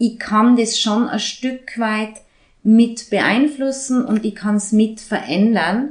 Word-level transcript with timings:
ich 0.00 0.18
kann 0.18 0.56
das 0.56 0.80
schon 0.80 1.08
ein 1.08 1.18
Stück 1.20 1.78
weit 1.78 2.22
mit 2.62 3.10
beeinflussen 3.10 4.02
und 4.02 4.24
ich 4.24 4.34
kann 4.34 4.56
es 4.56 4.72
mit 4.72 4.98
verändern. 4.98 5.90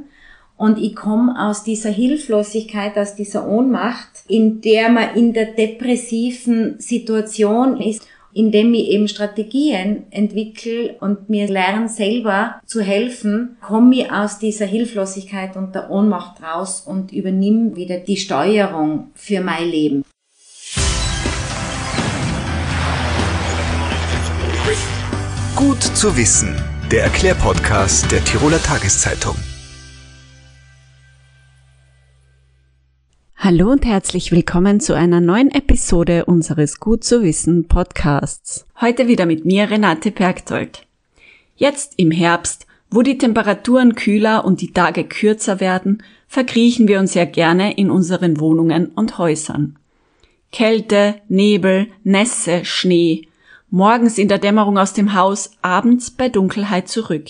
Und 0.56 0.78
ich 0.78 0.96
komme 0.96 1.40
aus 1.40 1.62
dieser 1.62 1.90
Hilflosigkeit, 1.90 2.98
aus 2.98 3.14
dieser 3.14 3.48
Ohnmacht, 3.48 4.10
in 4.28 4.60
der 4.60 4.90
man 4.90 5.14
in 5.14 5.32
der 5.32 5.52
depressiven 5.52 6.78
Situation 6.80 7.80
ist, 7.80 8.06
indem 8.32 8.74
ich 8.74 8.88
eben 8.88 9.06
Strategien 9.06 10.04
entwickle 10.10 10.96
und 11.00 11.30
mir 11.30 11.48
lerne 11.48 11.88
selber 11.88 12.60
zu 12.66 12.82
helfen, 12.82 13.56
komme 13.62 13.94
ich 13.94 14.12
aus 14.12 14.40
dieser 14.40 14.66
Hilflosigkeit 14.66 15.56
und 15.56 15.74
der 15.74 15.88
Ohnmacht 15.88 16.42
raus 16.42 16.82
und 16.84 17.12
übernehme 17.12 17.76
wieder 17.76 17.98
die 17.98 18.16
Steuerung 18.16 19.12
für 19.14 19.40
mein 19.40 19.68
Leben. 19.68 20.04
Gut 25.60 25.82
zu 25.82 26.16
wissen, 26.16 26.56
der 26.90 27.02
Erklärpodcast 27.02 28.10
der 28.10 28.24
Tiroler 28.24 28.62
Tageszeitung. 28.62 29.36
Hallo 33.36 33.70
und 33.70 33.84
herzlich 33.84 34.32
willkommen 34.32 34.80
zu 34.80 34.94
einer 34.94 35.20
neuen 35.20 35.50
Episode 35.50 36.24
unseres 36.24 36.80
Gut 36.80 37.04
zu 37.04 37.22
wissen 37.22 37.68
Podcasts. 37.68 38.64
Heute 38.80 39.06
wieder 39.06 39.26
mit 39.26 39.44
mir 39.44 39.70
Renate 39.70 40.12
Bergtold. 40.12 40.86
Jetzt 41.56 41.92
im 41.98 42.10
Herbst, 42.10 42.66
wo 42.90 43.02
die 43.02 43.18
Temperaturen 43.18 43.94
kühler 43.94 44.46
und 44.46 44.62
die 44.62 44.72
Tage 44.72 45.04
kürzer 45.04 45.60
werden, 45.60 46.02
verkriechen 46.26 46.88
wir 46.88 46.98
uns 46.98 47.12
ja 47.12 47.26
gerne 47.26 47.76
in 47.76 47.90
unseren 47.90 48.40
Wohnungen 48.40 48.86
und 48.86 49.18
Häusern. 49.18 49.78
Kälte, 50.52 51.16
Nebel, 51.28 51.88
Nässe, 52.02 52.64
Schnee, 52.64 53.26
morgens 53.70 54.18
in 54.18 54.28
der 54.28 54.38
Dämmerung 54.38 54.78
aus 54.78 54.92
dem 54.92 55.14
Haus, 55.14 55.52
abends 55.62 56.10
bei 56.10 56.28
Dunkelheit 56.28 56.88
zurück. 56.88 57.28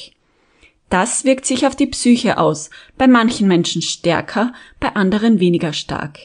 Das 0.88 1.24
wirkt 1.24 1.46
sich 1.46 1.66
auf 1.66 1.76
die 1.76 1.86
Psyche 1.86 2.38
aus, 2.38 2.70
bei 2.98 3.06
manchen 3.06 3.46
Menschen 3.46 3.80
stärker, 3.82 4.52
bei 4.80 4.94
anderen 4.96 5.38
weniger 5.38 5.72
stark. 5.72 6.18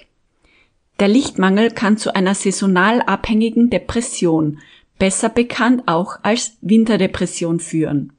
Der 1.00 1.08
Lichtmangel 1.08 1.72
kann 1.72 1.98
zu 1.98 2.16
einer 2.16 2.34
saisonal 2.34 3.02
abhängigen 3.02 3.70
Depression, 3.70 4.60
besser 4.98 5.30
bekannt 5.30 5.84
auch 5.88 6.20
als 6.24 6.58
Winterdepression 6.62 7.60
führen. 7.60 8.14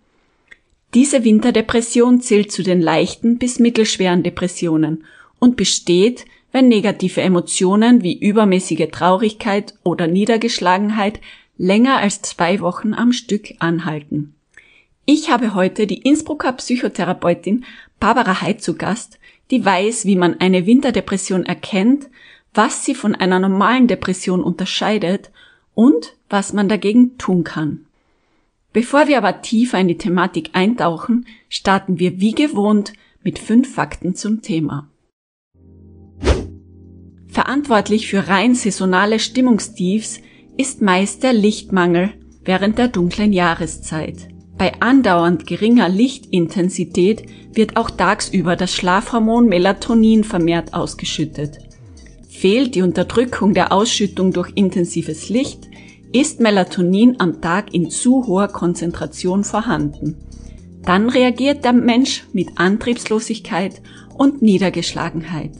Diese 0.94 1.24
Winterdepression 1.24 2.20
zählt 2.20 2.52
zu 2.52 2.62
den 2.62 2.80
leichten 2.80 3.38
bis 3.38 3.58
mittelschweren 3.58 4.22
Depressionen 4.22 5.04
und 5.38 5.56
besteht, 5.56 6.26
wenn 6.52 6.68
negative 6.68 7.22
Emotionen 7.22 8.02
wie 8.02 8.18
übermäßige 8.18 8.88
Traurigkeit 8.92 9.74
oder 9.82 10.06
Niedergeschlagenheit 10.06 11.20
länger 11.56 11.98
als 11.98 12.22
zwei 12.22 12.60
Wochen 12.60 12.94
am 12.94 13.12
Stück 13.12 13.54
anhalten. 13.58 14.34
Ich 15.04 15.30
habe 15.30 15.54
heute 15.54 15.86
die 15.86 16.02
Innsbrucker 16.02 16.52
Psychotherapeutin 16.52 17.64
Barbara 18.00 18.42
Heid 18.42 18.62
zu 18.62 18.74
Gast, 18.74 19.18
die 19.50 19.64
weiß, 19.64 20.04
wie 20.04 20.16
man 20.16 20.40
eine 20.40 20.66
Winterdepression 20.66 21.46
erkennt, 21.46 22.08
was 22.52 22.84
sie 22.84 22.94
von 22.94 23.14
einer 23.14 23.38
normalen 23.38 23.86
Depression 23.86 24.42
unterscheidet 24.42 25.30
und 25.74 26.16
was 26.28 26.52
man 26.52 26.68
dagegen 26.68 27.18
tun 27.18 27.44
kann. 27.44 27.86
Bevor 28.72 29.08
wir 29.08 29.18
aber 29.18 29.42
tiefer 29.42 29.78
in 29.78 29.88
die 29.88 29.98
Thematik 29.98 30.50
eintauchen, 30.54 31.26
starten 31.48 31.98
wir 31.98 32.20
wie 32.20 32.32
gewohnt 32.32 32.92
mit 33.22 33.38
fünf 33.38 33.74
Fakten 33.74 34.14
zum 34.14 34.42
Thema. 34.42 34.88
Verantwortlich 37.28 38.08
für 38.08 38.28
rein 38.28 38.54
saisonale 38.54 39.18
Stimmungstiefs 39.18 40.20
ist 40.56 40.82
meist 40.82 41.22
der 41.22 41.32
Lichtmangel 41.32 42.10
während 42.44 42.78
der 42.78 42.88
dunklen 42.88 43.32
Jahreszeit. 43.32 44.28
Bei 44.56 44.80
andauernd 44.80 45.46
geringer 45.46 45.88
Lichtintensität 45.88 47.24
wird 47.52 47.76
auch 47.76 47.90
tagsüber 47.90 48.56
das 48.56 48.72
Schlafhormon 48.72 49.48
Melatonin 49.48 50.24
vermehrt 50.24 50.72
ausgeschüttet. 50.72 51.58
Fehlt 52.28 52.74
die 52.74 52.82
Unterdrückung 52.82 53.52
der 53.52 53.72
Ausschüttung 53.72 54.32
durch 54.32 54.52
intensives 54.54 55.28
Licht, 55.28 55.68
ist 56.12 56.40
Melatonin 56.40 57.16
am 57.18 57.40
Tag 57.42 57.74
in 57.74 57.90
zu 57.90 58.26
hoher 58.26 58.48
Konzentration 58.48 59.44
vorhanden. 59.44 60.16
Dann 60.82 61.10
reagiert 61.10 61.64
der 61.64 61.72
Mensch 61.72 62.24
mit 62.32 62.48
Antriebslosigkeit 62.56 63.82
und 64.16 64.40
Niedergeschlagenheit. 64.40 65.52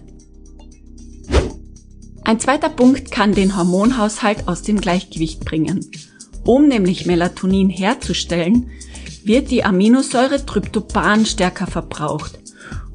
Ein 2.27 2.41
zweiter 2.41 2.71
Punkt 2.71 3.13
kann 3.13 3.37
den 3.37 3.57
Hormonhaushalt 3.57 4.49
aus 4.49 4.63
dem 4.63 4.81
Gleichgewicht 4.81 5.45
bringen. 5.45 5.89
Um 6.43 6.67
nämlich 6.67 7.07
Melatonin 7.07 7.71
herzustellen, 7.71 8.69
wird 9.23 9.53
die 9.53 9.63
Aminosäure 9.63 10.45
Tryptophan 10.45 11.25
stärker 11.25 11.69
verbraucht 11.69 12.41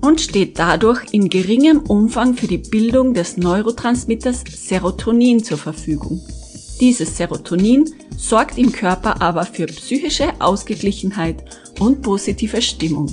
und 0.01 0.19
steht 0.19 0.59
dadurch 0.59 1.13
in 1.13 1.29
geringem 1.29 1.79
Umfang 1.79 2.33
für 2.33 2.47
die 2.47 2.57
Bildung 2.57 3.13
des 3.13 3.37
Neurotransmitters 3.37 4.43
Serotonin 4.53 5.41
zur 5.41 5.57
Verfügung. 5.57 6.19
Dieses 6.81 7.15
Serotonin 7.15 7.89
sorgt 8.17 8.57
im 8.57 8.73
Körper 8.73 9.21
aber 9.21 9.45
für 9.45 9.67
psychische 9.67 10.33
Ausgeglichenheit 10.39 11.41
und 11.79 12.01
positive 12.01 12.61
Stimmung. 12.61 13.07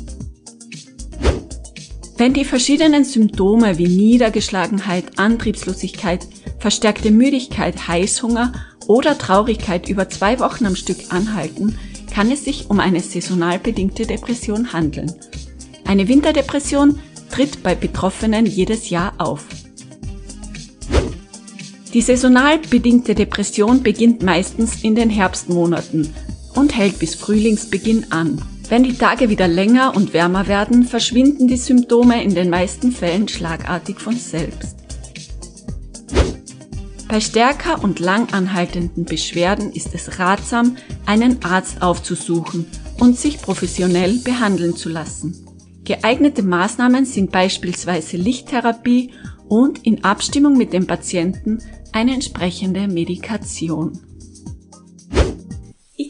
Wenn 2.19 2.35
die 2.35 2.45
verschiedenen 2.45 3.05
Symptome 3.05 3.79
wie 3.79 3.87
Niedergeschlagenheit, 3.87 5.21
Antriebslosigkeit, 5.21 6.27
verstärkte 6.59 7.13
Müdigkeit, 7.13 7.87
Heißhunger 7.87 8.55
oder 8.89 9.17
Traurigkeit 9.17 9.89
über 9.89 10.09
zwei 10.09 10.41
Wochen 10.41 10.67
am 10.67 10.75
Stück 10.75 10.97
anhalten, 11.11 11.79
kann 12.13 12.33
es 12.33 12.45
sich 12.45 12.71
um 12.71 12.81
eine 12.81 12.99
saisonal 12.99 13.61
bedingte 13.61 14.05
Depression 14.05 14.73
handeln. 14.73 15.15
Eine 15.87 16.09
Winterdepression 16.09 16.99
tritt 17.31 17.63
bei 17.63 17.77
Betroffenen 17.77 18.47
jedes 18.47 18.91
Jahr 18.91 19.15
auf. 19.19 19.45
Die 21.95 22.03
saisonal 22.03 22.59
bedingte 22.59 23.15
Depression 23.15 23.85
beginnt 23.85 24.25
meistens 24.25 24.83
in 24.83 24.97
den 24.97 25.09
Herbstmonaten 25.09 26.13
und 26.57 26.77
hält 26.77 26.99
bis 26.99 27.15
Frühlingsbeginn 27.15 28.11
an. 28.11 28.43
Wenn 28.69 28.83
die 28.83 28.95
Tage 28.95 29.31
wieder 29.31 29.49
länger 29.49 29.97
und 29.97 30.13
wärmer 30.13 30.47
werden, 30.47 30.85
verschwinden 30.85 31.49
die 31.49 31.57
Symptome 31.57 32.23
in 32.23 32.35
den 32.35 32.51
meisten 32.51 32.93
Fällen 32.93 33.27
schlagartig 33.27 33.99
von 33.99 34.15
selbst. 34.15 34.77
Bei 37.09 37.21
stärker 37.21 37.83
und 37.83 37.99
lang 38.01 38.31
anhaltenden 38.35 39.07
Beschwerden 39.07 39.73
ist 39.73 39.95
es 39.95 40.19
ratsam, 40.19 40.77
einen 41.07 41.43
Arzt 41.43 41.81
aufzusuchen 41.81 42.67
und 43.01 43.19
sich 43.19 43.41
professionell 43.41 44.19
behandeln 44.19 44.77
zu 44.77 44.91
lassen. 44.91 45.35
Geeignete 45.85 46.43
Maßnahmen 46.43 47.07
sind 47.07 47.33
beispielsweise 47.33 48.19
Lichttherapie 48.19 49.13
und 49.49 49.87
in 49.87 50.05
Abstimmung 50.05 50.59
mit 50.59 50.75
dem 50.75 50.87
Patienten 50.87 51.61
eine 51.93 52.13
entsprechende 52.13 52.87
Medikation. 52.87 53.99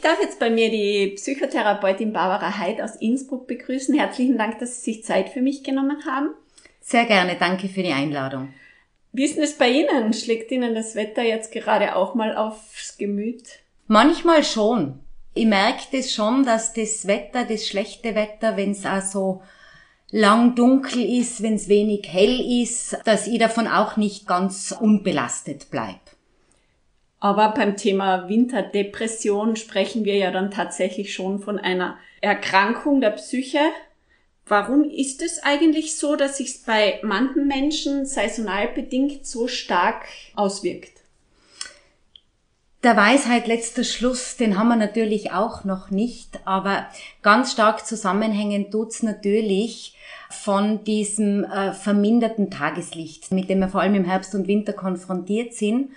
Ich 0.08 0.14
darf 0.14 0.22
jetzt 0.22 0.40
bei 0.40 0.48
mir 0.48 0.70
die 0.70 1.08
Psychotherapeutin 1.16 2.14
Barbara 2.14 2.56
Heid 2.58 2.80
aus 2.80 2.96
Innsbruck 2.96 3.46
begrüßen. 3.46 3.94
Herzlichen 3.94 4.38
Dank, 4.38 4.58
dass 4.58 4.82
Sie 4.82 4.94
sich 4.94 5.04
Zeit 5.04 5.28
für 5.28 5.42
mich 5.42 5.62
genommen 5.62 6.06
haben. 6.06 6.30
Sehr 6.80 7.04
gerne, 7.04 7.36
danke 7.38 7.68
für 7.68 7.82
die 7.82 7.92
Einladung. 7.92 8.54
Wie 9.12 9.24
ist 9.26 9.36
denn 9.36 9.44
es 9.44 9.58
bei 9.58 9.68
Ihnen? 9.68 10.14
Schlägt 10.14 10.50
Ihnen 10.50 10.74
das 10.74 10.94
Wetter 10.94 11.22
jetzt 11.22 11.52
gerade 11.52 11.94
auch 11.94 12.14
mal 12.14 12.34
aufs 12.34 12.96
Gemüt? 12.96 13.42
Manchmal 13.86 14.44
schon. 14.44 14.98
Ich 15.34 15.44
merke 15.44 15.82
das 15.92 16.10
schon, 16.10 16.42
dass 16.42 16.72
das 16.72 17.06
Wetter, 17.06 17.44
das 17.44 17.66
schlechte 17.66 18.14
Wetter, 18.14 18.56
wenn 18.56 18.70
es 18.70 18.86
auch 18.86 19.02
so 19.02 19.42
lang 20.10 20.54
dunkel 20.54 21.04
ist, 21.04 21.42
wenn 21.42 21.56
es 21.56 21.68
wenig 21.68 22.08
hell 22.10 22.62
ist, 22.62 22.96
dass 23.04 23.26
ich 23.26 23.38
davon 23.38 23.66
auch 23.66 23.98
nicht 23.98 24.26
ganz 24.26 24.72
unbelastet 24.72 25.70
bleibe. 25.70 26.00
Aber 27.20 27.48
beim 27.48 27.76
Thema 27.76 28.28
Winterdepression 28.28 29.56
sprechen 29.56 30.04
wir 30.04 30.16
ja 30.16 30.30
dann 30.30 30.50
tatsächlich 30.50 31.12
schon 31.12 31.40
von 31.40 31.58
einer 31.58 31.98
Erkrankung 32.20 33.00
der 33.00 33.10
Psyche. 33.10 33.58
Warum 34.46 34.84
ist 34.84 35.22
es 35.22 35.42
eigentlich 35.42 35.96
so, 35.96 36.16
dass 36.16 36.38
sich 36.38 36.62
bei 36.64 37.00
manchen 37.02 37.48
Menschen 37.48 38.06
saisonal 38.06 38.68
bedingt 38.68 39.26
so 39.26 39.48
stark 39.48 40.06
auswirkt? 40.36 40.92
Der 42.84 42.96
Weisheit 42.96 43.48
letzter 43.48 43.82
Schluss, 43.82 44.36
den 44.36 44.56
haben 44.56 44.68
wir 44.68 44.76
natürlich 44.76 45.32
auch 45.32 45.64
noch 45.64 45.90
nicht, 45.90 46.38
aber 46.44 46.86
ganz 47.22 47.50
stark 47.50 47.84
zusammenhängen 47.84 48.70
tut's 48.70 49.02
natürlich 49.02 49.96
von 50.30 50.84
diesem 50.84 51.42
äh, 51.42 51.72
verminderten 51.72 52.52
Tageslicht, 52.52 53.32
mit 53.32 53.50
dem 53.50 53.58
wir 53.58 53.68
vor 53.68 53.80
allem 53.80 53.96
im 53.96 54.04
Herbst 54.04 54.34
und 54.36 54.46
Winter 54.46 54.72
konfrontiert 54.72 55.54
sind 55.54 55.90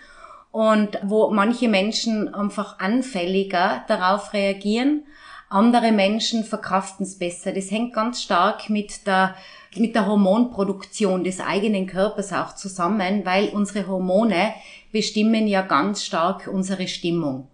und 0.51 1.00
wo 1.03 1.30
manche 1.30 1.68
Menschen 1.69 2.33
einfach 2.33 2.80
anfälliger 2.80 3.83
darauf 3.88 4.33
reagieren. 4.33 5.03
Andere 5.50 5.92
Menschen 5.92 6.44
verkraften 6.44 7.06
es 7.06 7.18
besser. 7.18 7.51
Das 7.51 7.71
hängt 7.71 7.94
ganz 7.94 8.21
stark 8.21 8.69
mit 8.69 9.06
der, 9.06 9.36
mit 9.75 9.95
der 9.95 10.07
Hormonproduktion 10.07 11.24
des 11.24 11.39
eigenen 11.39 11.88
Körpers 11.88 12.31
auch 12.31 12.56
zusammen, 12.56 13.25
weil 13.25 13.50
unsere 13.50 13.88
Hormone 13.88 14.53
bestimmen 14.92 15.48
ja 15.48 15.62
ganz 15.62 16.03
stark 16.03 16.50
unsere 16.51 16.88
Stimmung. 16.88 17.48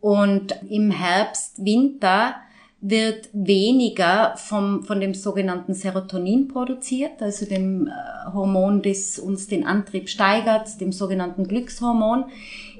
Und 0.00 0.54
im 0.68 0.90
Herbst, 0.90 1.64
Winter 1.64 2.36
wird 2.80 3.30
weniger 3.32 4.34
vom, 4.36 4.84
von 4.84 5.00
dem 5.00 5.14
sogenannten 5.14 5.74
Serotonin 5.74 6.48
produziert, 6.48 7.22
also 7.22 7.46
dem 7.46 7.88
äh, 7.88 8.32
Hormon, 8.32 8.82
das 8.82 9.18
uns 9.18 9.48
den 9.48 9.66
Antrieb 9.66 10.08
steigert, 10.08 10.80
dem 10.80 10.92
sogenannten 10.92 11.48
Glückshormon. 11.48 12.26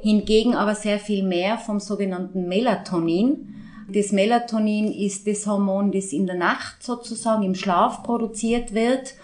Hingegen 0.02 0.54
aber 0.54 0.74
sehr 0.74 0.98
viel 0.98 1.22
mehr 1.22 1.58
vom 1.58 1.80
sogenannten 1.80 2.46
Melatonin. 2.46 3.54
Das 3.88 4.12
Melatonin 4.12 4.92
ist 4.92 5.26
das 5.26 5.46
Hormon, 5.46 5.92
das 5.92 6.12
in 6.12 6.26
der 6.26 6.36
Nacht 6.36 6.82
sozusagen 6.82 7.42
im 7.42 7.54
Schlaf 7.54 8.02
produziert 8.02 8.74
wird 8.74 9.14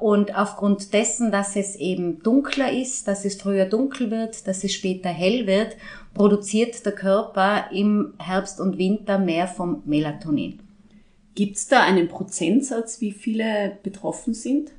und 0.00 0.36
aufgrund 0.36 0.92
dessen, 0.92 1.30
dass 1.30 1.56
es 1.56 1.76
eben 1.76 2.22
dunkler 2.22 2.72
ist, 2.72 3.06
dass 3.06 3.24
es 3.24 3.40
früher 3.40 3.66
dunkel 3.66 4.10
wird, 4.10 4.46
dass 4.46 4.64
es 4.64 4.72
später 4.72 5.08
hell 5.08 5.46
wird, 5.46 5.76
produziert 6.14 6.84
der 6.84 6.92
Körper 6.92 7.70
im 7.70 8.14
Herbst 8.18 8.60
und 8.60 8.78
Winter 8.78 9.18
mehr 9.18 9.46
vom 9.46 9.82
Melatonin. 9.84 10.60
Gibt 11.34 11.56
es 11.56 11.68
da 11.68 11.82
einen 11.82 12.08
Prozentsatz, 12.08 13.00
wie 13.00 13.12
viele 13.12 13.78
betroffen 13.82 14.34
sind? 14.34 14.72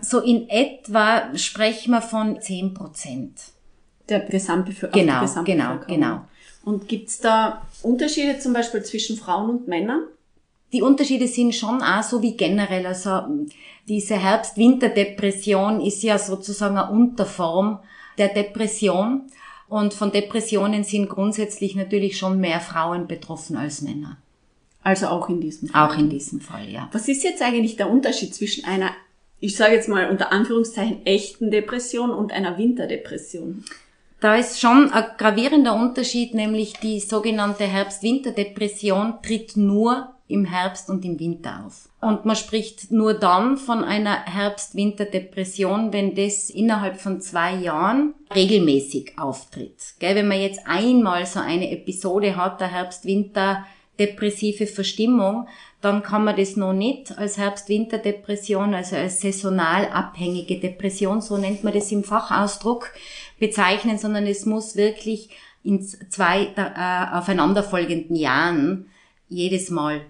So 0.00 0.18
in 0.20 0.48
etwa 0.48 1.36
sprechen 1.36 1.92
wir 1.92 2.02
von 2.02 2.40
10 2.40 2.74
Prozent. 2.74 3.32
Der 4.08 4.20
Gesamtbevölkerung. 4.20 5.06
Genau, 5.06 5.44
genau, 5.44 5.78
genau. 5.86 6.20
Und 6.64 6.88
gibt 6.88 7.08
es 7.08 7.18
da 7.18 7.66
Unterschiede 7.82 8.38
zum 8.38 8.52
Beispiel 8.52 8.82
zwischen 8.82 9.16
Frauen 9.16 9.50
und 9.50 9.68
Männern? 9.68 10.02
Die 10.72 10.82
Unterschiede 10.82 11.28
sind 11.28 11.54
schon 11.54 11.82
auch 11.82 12.02
so 12.02 12.22
wie 12.22 12.36
generell. 12.36 12.86
Also 12.86 13.22
diese 13.88 14.16
Herbst-Winter-Depression 14.16 15.80
ist 15.80 16.02
ja 16.02 16.18
sozusagen 16.18 16.76
eine 16.78 16.90
Unterform 16.90 17.80
der 18.18 18.28
Depression. 18.28 19.22
Und 19.68 19.94
von 19.94 20.12
Depressionen 20.12 20.84
sind 20.84 21.08
grundsätzlich 21.08 21.74
natürlich 21.74 22.18
schon 22.18 22.38
mehr 22.38 22.60
Frauen 22.60 23.06
betroffen 23.06 23.56
als 23.56 23.80
Männer. 23.82 24.18
Also 24.82 25.06
auch 25.06 25.28
in 25.28 25.40
diesem 25.40 25.68
Fall. 25.68 25.88
Auch 25.88 25.96
in 25.96 26.10
diesem 26.10 26.40
Fall, 26.40 26.68
ja. 26.68 26.88
Was 26.92 27.08
ist 27.08 27.24
jetzt 27.24 27.42
eigentlich 27.42 27.76
der 27.76 27.88
Unterschied 27.88 28.34
zwischen 28.34 28.64
einer, 28.64 28.90
ich 29.40 29.56
sage 29.56 29.74
jetzt 29.74 29.88
mal 29.88 30.10
unter 30.10 30.32
Anführungszeichen, 30.32 31.06
echten 31.06 31.50
Depression 31.50 32.10
und 32.10 32.32
einer 32.32 32.58
Winterdepression? 32.58 33.64
Da 34.20 34.36
ist 34.36 34.60
schon 34.60 34.92
ein 34.92 35.04
gravierender 35.18 35.74
Unterschied, 35.74 36.34
nämlich 36.34 36.74
die 36.74 37.00
sogenannte 37.00 37.64
Herbst-Winter-Depression 37.64 39.14
tritt 39.22 39.56
nur 39.56 40.11
im 40.32 40.44
Herbst 40.44 40.88
und 40.88 41.04
im 41.04 41.20
Winter 41.20 41.64
auf. 41.66 41.88
Und 42.00 42.24
man 42.24 42.36
spricht 42.36 42.90
nur 42.90 43.14
dann 43.14 43.56
von 43.56 43.84
einer 43.84 44.24
Herbst-Winter-Depression, 44.24 45.92
wenn 45.92 46.14
das 46.14 46.50
innerhalb 46.50 47.00
von 47.00 47.20
zwei 47.20 47.54
Jahren 47.54 48.14
regelmäßig 48.34 49.18
auftritt. 49.18 49.94
Gell, 49.98 50.16
wenn 50.16 50.28
man 50.28 50.40
jetzt 50.40 50.60
einmal 50.66 51.26
so 51.26 51.40
eine 51.40 51.70
Episode 51.70 52.36
hat, 52.36 52.60
der 52.60 52.72
Herbst-Winter-depressive 52.72 54.66
Verstimmung, 54.66 55.46
dann 55.80 56.02
kann 56.02 56.24
man 56.24 56.36
das 56.36 56.56
noch 56.56 56.72
nicht 56.72 57.16
als 57.18 57.38
Herbst-Winter-Depression, 57.38 58.72
also 58.74 58.96
als 58.96 59.20
saisonal 59.20 59.88
abhängige 59.88 60.58
Depression, 60.58 61.20
so 61.20 61.36
nennt 61.36 61.64
man 61.64 61.74
das 61.74 61.92
im 61.92 62.04
Fachausdruck, 62.04 62.90
bezeichnen, 63.38 63.98
sondern 63.98 64.26
es 64.26 64.46
muss 64.46 64.76
wirklich 64.76 65.30
in 65.64 65.82
zwei 65.82 66.48
äh, 66.56 67.16
aufeinanderfolgenden 67.16 68.16
Jahren 68.16 68.86
jedes 69.28 69.70
Mal 69.70 70.02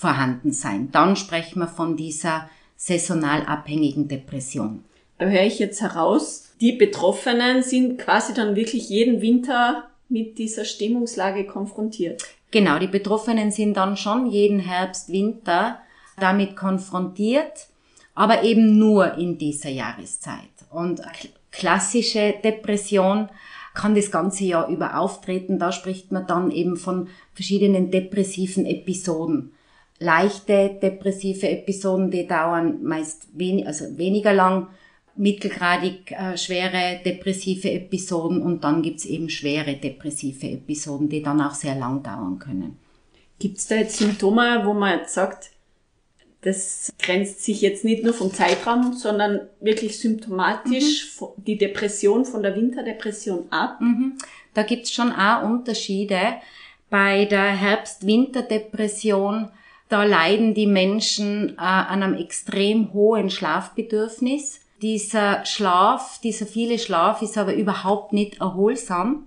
vorhanden 0.00 0.52
sein. 0.52 0.88
Dann 0.92 1.14
sprechen 1.14 1.60
wir 1.60 1.68
von 1.68 1.94
dieser 1.94 2.48
saisonal 2.74 3.44
abhängigen 3.44 4.08
Depression. 4.08 4.82
Da 5.18 5.26
höre 5.26 5.42
ich 5.42 5.58
jetzt 5.58 5.82
heraus, 5.82 6.54
die 6.62 6.72
Betroffenen 6.72 7.62
sind 7.62 7.98
quasi 7.98 8.32
dann 8.32 8.56
wirklich 8.56 8.88
jeden 8.88 9.20
Winter 9.20 9.90
mit 10.08 10.38
dieser 10.38 10.64
Stimmungslage 10.64 11.46
konfrontiert. 11.46 12.24
Genau, 12.50 12.78
die 12.78 12.86
Betroffenen 12.86 13.50
sind 13.50 13.76
dann 13.76 13.98
schon 13.98 14.26
jeden 14.30 14.58
Herbst, 14.58 15.12
Winter 15.12 15.80
damit 16.18 16.56
konfrontiert, 16.56 17.66
aber 18.14 18.42
eben 18.42 18.78
nur 18.78 19.18
in 19.18 19.36
dieser 19.36 19.68
Jahreszeit. 19.68 20.48
Und 20.70 21.02
klassische 21.50 22.34
Depression 22.42 23.28
kann 23.74 23.94
das 23.94 24.10
ganze 24.10 24.44
Jahr 24.44 24.68
über 24.68 24.98
auftreten. 24.98 25.58
Da 25.58 25.72
spricht 25.72 26.10
man 26.10 26.26
dann 26.26 26.50
eben 26.50 26.78
von 26.78 27.08
verschiedenen 27.34 27.90
depressiven 27.90 28.64
Episoden 28.64 29.52
leichte 30.00 30.78
depressive 30.82 31.48
Episoden, 31.48 32.10
die 32.10 32.26
dauern 32.26 32.82
meist 32.82 33.28
wenig, 33.32 33.66
also 33.66 33.96
weniger 33.96 34.32
lang, 34.32 34.66
mittelgradig 35.16 36.12
äh, 36.12 36.38
schwere 36.38 37.00
depressive 37.04 37.70
Episoden 37.70 38.40
und 38.40 38.64
dann 38.64 38.82
gibt's 38.82 39.04
eben 39.04 39.28
schwere 39.28 39.74
depressive 39.74 40.48
Episoden, 40.48 41.08
die 41.08 41.22
dann 41.22 41.42
auch 41.42 41.54
sehr 41.54 41.74
lang 41.74 42.02
dauern 42.02 42.38
können. 42.38 42.78
Gibt's 43.38 43.68
da 43.68 43.76
jetzt 43.76 43.98
Symptome, 43.98 44.62
wo 44.64 44.72
man 44.72 44.98
jetzt 44.98 45.14
sagt, 45.14 45.50
das 46.42 46.92
grenzt 46.98 47.44
sich 47.44 47.60
jetzt 47.60 47.84
nicht 47.84 48.02
nur 48.02 48.14
vom 48.14 48.32
Zeitraum, 48.32 48.94
sondern 48.94 49.40
wirklich 49.60 49.98
symptomatisch 49.98 51.20
mhm. 51.20 51.44
die 51.44 51.58
Depression 51.58 52.24
von 52.24 52.42
der 52.42 52.56
Winterdepression 52.56 53.44
ab? 53.50 53.78
Mhm. 53.80 54.16
Da 54.54 54.62
gibt's 54.62 54.92
schon 54.92 55.12
auch 55.12 55.44
Unterschiede. 55.44 56.18
Bei 56.88 57.26
der 57.26 57.44
Herbst-Winter-Depression 57.44 59.50
da 59.90 60.04
leiden 60.04 60.54
die 60.54 60.68
Menschen 60.68 61.50
äh, 61.50 61.60
an 61.60 62.02
einem 62.02 62.14
extrem 62.14 62.92
hohen 62.92 63.28
Schlafbedürfnis. 63.28 64.60
Dieser 64.80 65.44
Schlaf, 65.44 66.20
dieser 66.22 66.46
viele 66.46 66.78
Schlaf 66.78 67.20
ist 67.22 67.36
aber 67.36 67.54
überhaupt 67.54 68.12
nicht 68.12 68.40
erholsam. 68.40 69.26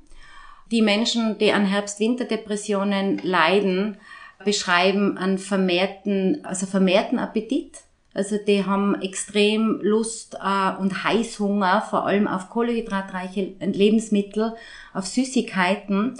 Die 0.71 0.81
Menschen, 0.81 1.37
die 1.37 1.51
an 1.51 1.65
Herbst-Winter-Depressionen 1.65 3.19
leiden, 3.19 3.97
beschreiben 4.43 5.17
einen 5.17 5.37
vermehrten, 5.37 6.43
also 6.45 6.65
vermehrten 6.65 7.19
Appetit. 7.19 7.81
Also 8.13 8.37
die 8.37 8.65
haben 8.65 8.99
extrem 9.01 9.79
Lust 9.81 10.35
äh, 10.35 10.71
und 10.79 11.03
Heißhunger, 11.03 11.81
vor 11.81 12.05
allem 12.05 12.27
auf 12.27 12.49
kohlenhydratreiche 12.49 13.55
Lebensmittel, 13.59 14.55
auf 14.93 15.07
Süßigkeiten. 15.07 16.15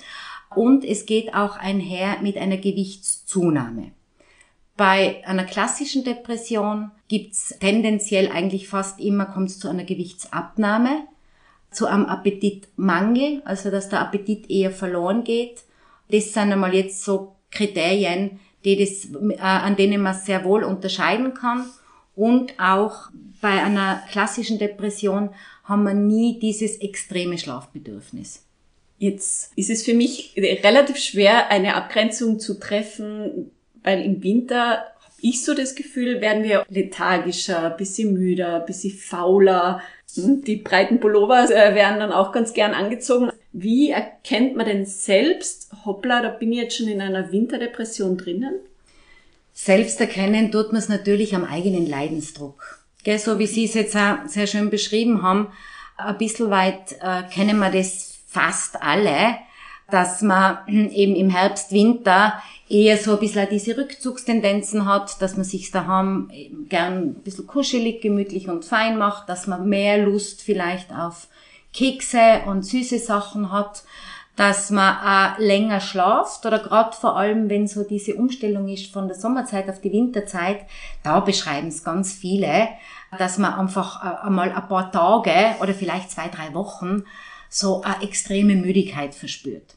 Und 0.54 0.84
es 0.84 1.06
geht 1.06 1.34
auch 1.34 1.56
einher 1.56 2.18
mit 2.22 2.38
einer 2.38 2.58
Gewichtszunahme. 2.58 3.92
Bei 4.76 5.22
einer 5.26 5.44
klassischen 5.44 6.04
Depression 6.04 6.92
gibt's 7.08 7.56
tendenziell 7.60 8.32
eigentlich 8.32 8.68
fast 8.68 9.00
immer 9.00 9.26
kommt 9.26 9.50
es 9.50 9.60
zu 9.60 9.70
einer 9.70 9.84
Gewichtsabnahme, 9.84 11.08
zu 11.70 11.86
einem 11.86 12.06
Appetitmangel, 12.06 13.44
also 13.46 13.70
dass 13.70 13.90
der 13.90 14.02
Appetit 14.02 14.50
eher 14.50 14.72
verloren 14.72 15.24
geht. 15.24 15.62
Das 16.10 16.34
sind 16.34 16.52
einmal 16.52 16.74
jetzt 16.74 17.04
so 17.04 17.36
Kriterien, 17.52 18.40
die 18.66 18.78
das, 18.78 19.10
äh, 19.14 19.40
an 19.40 19.76
denen 19.76 20.02
man 20.02 20.16
sehr 20.16 20.44
wohl 20.44 20.64
unterscheiden 20.64 21.36
kann. 21.36 21.66
Und 22.16 22.60
auch 22.60 23.10
bei 23.42 23.62
einer 23.62 24.04
klassischen 24.12 24.58
Depression 24.58 25.30
haben 25.64 25.84
wir 25.84 25.94
nie 25.94 26.40
dieses 26.40 26.78
extreme 26.78 27.38
Schlafbedürfnis. 27.38 28.44
Jetzt 28.98 29.52
ist 29.56 29.70
es 29.70 29.84
für 29.84 29.94
mich 29.94 30.34
relativ 30.38 30.98
schwer, 30.98 31.50
eine 31.50 31.76
Abgrenzung 31.76 32.40
zu 32.40 32.60
treffen 32.60 33.52
weil 33.84 34.02
im 34.02 34.24
Winter 34.24 34.78
habe 34.78 35.22
ich 35.22 35.44
so 35.44 35.54
das 35.54 35.76
Gefühl, 35.76 36.22
werden 36.22 36.44
wir 36.44 36.66
lethargischer, 36.70 37.70
bisschen 37.72 38.14
müder, 38.14 38.60
bisschen 38.62 38.94
fauler. 38.94 39.82
Hm, 40.16 40.44
die 40.44 40.58
breiten 40.58 41.00
Pullover 41.00 41.46
äh, 41.50 41.76
werden 41.76 42.00
dann 42.00 42.12
auch 42.12 42.32
ganz 42.32 42.54
gern 42.54 42.74
angezogen. 42.74 43.32
Wie 43.52 43.92
erkennt 43.92 44.56
man 44.56 44.66
denn 44.66 44.86
selbst, 44.86 45.72
hoppla, 45.86 46.22
da 46.22 46.30
bin 46.30 46.52
ich 46.52 46.60
jetzt 46.60 46.78
schon 46.78 46.88
in 46.88 47.02
einer 47.02 47.32
Winterdepression 47.32 48.18
drinnen? 48.18 48.56
Selbst 49.54 50.02
erkennen 50.02 50.52
tut 50.52 50.74
man 50.74 50.78
es 50.78 50.90
natürlich 50.90 51.36
am 51.36 51.46
eigenen 51.46 51.88
Leidensdruck. 51.88 52.84
Gell, 53.04 53.20
so 53.20 53.38
wie 53.38 53.48
Sie 53.48 53.66
es 53.66 53.76
jetzt 53.76 53.96
auch 53.96 54.26
sehr 54.26 54.48
schön 54.48 54.70
beschrieben 54.70 55.22
haben, 55.22 55.50
ein 55.98 56.18
bisschen 56.18 56.50
weit 56.50 56.94
äh, 57.02 57.24
kennen 57.32 57.60
wir 57.60 57.70
das 57.70 58.18
fast 58.28 58.82
alle, 58.82 59.38
dass 59.94 60.24
man 60.24 60.58
eben 60.68 61.16
im 61.16 61.30
Herbst, 61.30 61.72
Winter 61.72 62.42
eher 62.68 62.98
so 62.98 63.14
ein 63.14 63.20
bisschen 63.20 63.48
diese 63.52 63.78
Rückzugstendenzen 63.78 64.88
hat, 64.88 65.22
dass 65.22 65.36
man 65.36 65.46
sich 65.46 65.70
daheim 65.70 66.32
gern 66.68 66.94
ein 66.94 67.14
bisschen 67.24 67.46
kuschelig, 67.46 68.02
gemütlich 68.02 68.50
und 68.50 68.66
fein 68.66 68.98
macht, 68.98 69.30
dass 69.30 69.46
man 69.46 69.70
mehr 69.70 70.00
Lust 70.00 70.42
vielleicht 70.42 70.92
auf 70.92 71.28
Kekse 71.74 72.42
und 72.48 72.64
süße 72.64 72.98
Sachen 72.98 73.52
hat, 73.52 73.84
dass 74.36 74.72
man 74.72 74.98
auch 74.98 75.38
länger 75.38 75.80
schlaft 75.80 76.44
oder 76.48 76.58
gerade 76.58 76.96
vor 76.96 77.16
allem, 77.16 77.50
wenn 77.50 77.68
so 77.68 77.84
diese 77.84 78.16
Umstellung 78.16 78.68
ist 78.68 78.92
von 78.92 79.08
der 79.08 79.16
Sommerzeit 79.16 79.70
auf 79.70 79.80
die 79.80 79.92
Winterzeit, 79.92 80.62
da 81.04 81.20
beschreiben 81.20 81.68
es 81.68 81.84
ganz 81.84 82.14
viele, 82.14 82.68
dass 83.20 83.38
man 83.38 83.54
einfach 83.54 84.04
äh, 84.04 84.26
einmal 84.26 84.52
ein 84.52 84.68
paar 84.68 84.92
Tage 84.92 85.56
oder 85.62 85.76
vielleicht 85.76 86.10
zwei, 86.10 86.30
drei 86.30 86.52
Wochen 86.56 87.04
so 87.48 87.84
eine 87.84 88.02
extreme 88.02 88.56
Müdigkeit 88.56 89.14
verspürt 89.14 89.76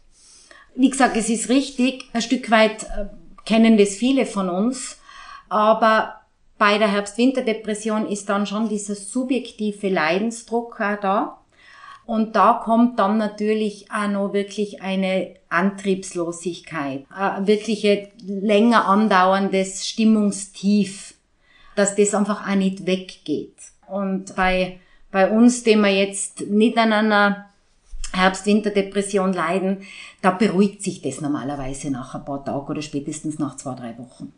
wie 0.76 0.90
gesagt, 0.90 1.16
es 1.16 1.28
ist 1.28 1.48
richtig, 1.48 2.04
ein 2.12 2.22
Stück 2.22 2.50
weit 2.50 2.84
äh, 2.84 3.06
kennen 3.44 3.78
das 3.78 3.94
viele 3.94 4.26
von 4.26 4.48
uns, 4.48 4.98
aber 5.48 6.20
bei 6.58 6.78
der 6.78 6.90
Herbst-Winter-Depression 6.90 8.06
ist 8.08 8.28
dann 8.28 8.46
schon 8.46 8.68
dieser 8.68 8.94
subjektive 8.94 9.88
Leidensdruck 9.88 10.80
auch 10.80 11.00
da. 11.00 11.38
Und 12.06 12.36
da 12.36 12.60
kommt 12.64 12.98
dann 13.00 13.18
natürlich 13.18 13.90
auch 13.90 14.08
noch 14.08 14.32
wirklich 14.32 14.80
eine 14.80 15.34
Antriebslosigkeit, 15.48 17.04
ein 17.10 17.46
wirkliche 17.48 18.10
länger 18.24 18.86
andauerndes 18.86 19.88
Stimmungstief, 19.88 21.14
dass 21.74 21.96
das 21.96 22.14
einfach 22.14 22.48
auch 22.48 22.54
nicht 22.54 22.86
weggeht. 22.86 23.56
Und 23.88 24.36
bei, 24.36 24.78
bei 25.10 25.28
uns, 25.28 25.64
die 25.64 25.74
wir 25.74 25.90
jetzt 25.90 26.42
nicht 26.42 26.78
an 26.78 26.92
einer 26.92 27.46
Herbst-Winter-Depression 28.12 29.32
leiden, 29.32 29.78
da 30.22 30.30
beruhigt 30.30 30.82
sich 30.82 31.02
das 31.02 31.20
normalerweise 31.20 31.90
nach 31.90 32.14
ein 32.14 32.24
paar 32.24 32.44
Tagen 32.44 32.66
oder 32.66 32.82
spätestens 32.82 33.38
nach 33.38 33.56
zwei, 33.56 33.74
drei 33.74 33.98
Wochen. 33.98 34.32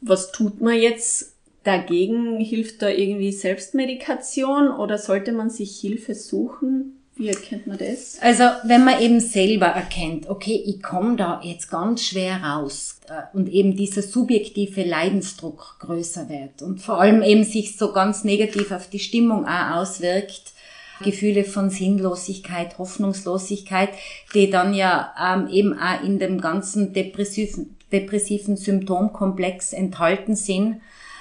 Was 0.00 0.32
tut 0.32 0.60
man 0.60 0.74
jetzt 0.74 1.34
dagegen? 1.64 2.38
Hilft 2.40 2.82
da 2.82 2.88
irgendwie 2.88 3.32
Selbstmedikation 3.32 4.70
oder 4.70 4.98
sollte 4.98 5.32
man 5.32 5.50
sich 5.50 5.80
Hilfe 5.80 6.14
suchen? 6.14 6.92
Wie 7.18 7.28
erkennt 7.28 7.66
man 7.66 7.78
das? 7.78 8.18
Also 8.20 8.44
wenn 8.64 8.84
man 8.84 9.00
eben 9.00 9.20
selber 9.20 9.66
erkennt, 9.66 10.28
okay, 10.28 10.62
ich 10.66 10.82
komme 10.82 11.16
da 11.16 11.40
jetzt 11.42 11.70
ganz 11.70 12.02
schwer 12.02 12.42
raus 12.42 13.00
äh, 13.08 13.34
und 13.34 13.48
eben 13.48 13.74
dieser 13.74 14.02
subjektive 14.02 14.82
Leidensdruck 14.82 15.76
größer 15.80 16.28
wird 16.28 16.60
und 16.60 16.82
vor 16.82 17.00
allem 17.00 17.22
eben 17.22 17.42
sich 17.42 17.78
so 17.78 17.92
ganz 17.92 18.22
negativ 18.22 18.70
auf 18.70 18.90
die 18.90 18.98
Stimmung 18.98 19.46
auch 19.46 19.76
auswirkt, 19.76 20.52
Gefühle 21.00 21.44
von 21.44 21.70
Sinnlosigkeit, 21.70 22.78
Hoffnungslosigkeit, 22.78 23.90
die 24.34 24.50
dann 24.50 24.74
ja 24.74 25.12
ähm, 25.20 25.48
eben 25.48 25.78
auch 25.78 26.02
in 26.02 26.18
dem 26.18 26.40
ganzen 26.40 26.92
depressiven, 26.92 27.76
depressiven 27.92 28.56
Symptomkomplex 28.56 29.72
enthalten 29.72 30.36
sind, 30.36 30.80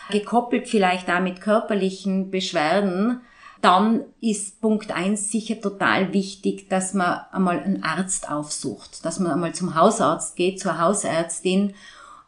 gekoppelt 0.09 0.67
vielleicht 0.67 1.09
auch 1.09 1.21
mit 1.21 1.41
körperlichen 1.41 2.31
Beschwerden, 2.31 3.21
dann 3.61 4.01
ist 4.21 4.61
Punkt 4.61 4.91
eins 4.91 5.31
sicher 5.31 5.59
total 5.59 6.13
wichtig, 6.13 6.69
dass 6.69 6.93
man 6.93 7.21
einmal 7.31 7.59
einen 7.59 7.83
Arzt 7.83 8.29
aufsucht, 8.29 9.03
dass 9.03 9.19
man 9.19 9.31
einmal 9.31 9.55
zum 9.55 9.75
Hausarzt 9.75 10.35
geht, 10.35 10.59
zur 10.59 10.79
Hausärztin, 10.79 11.73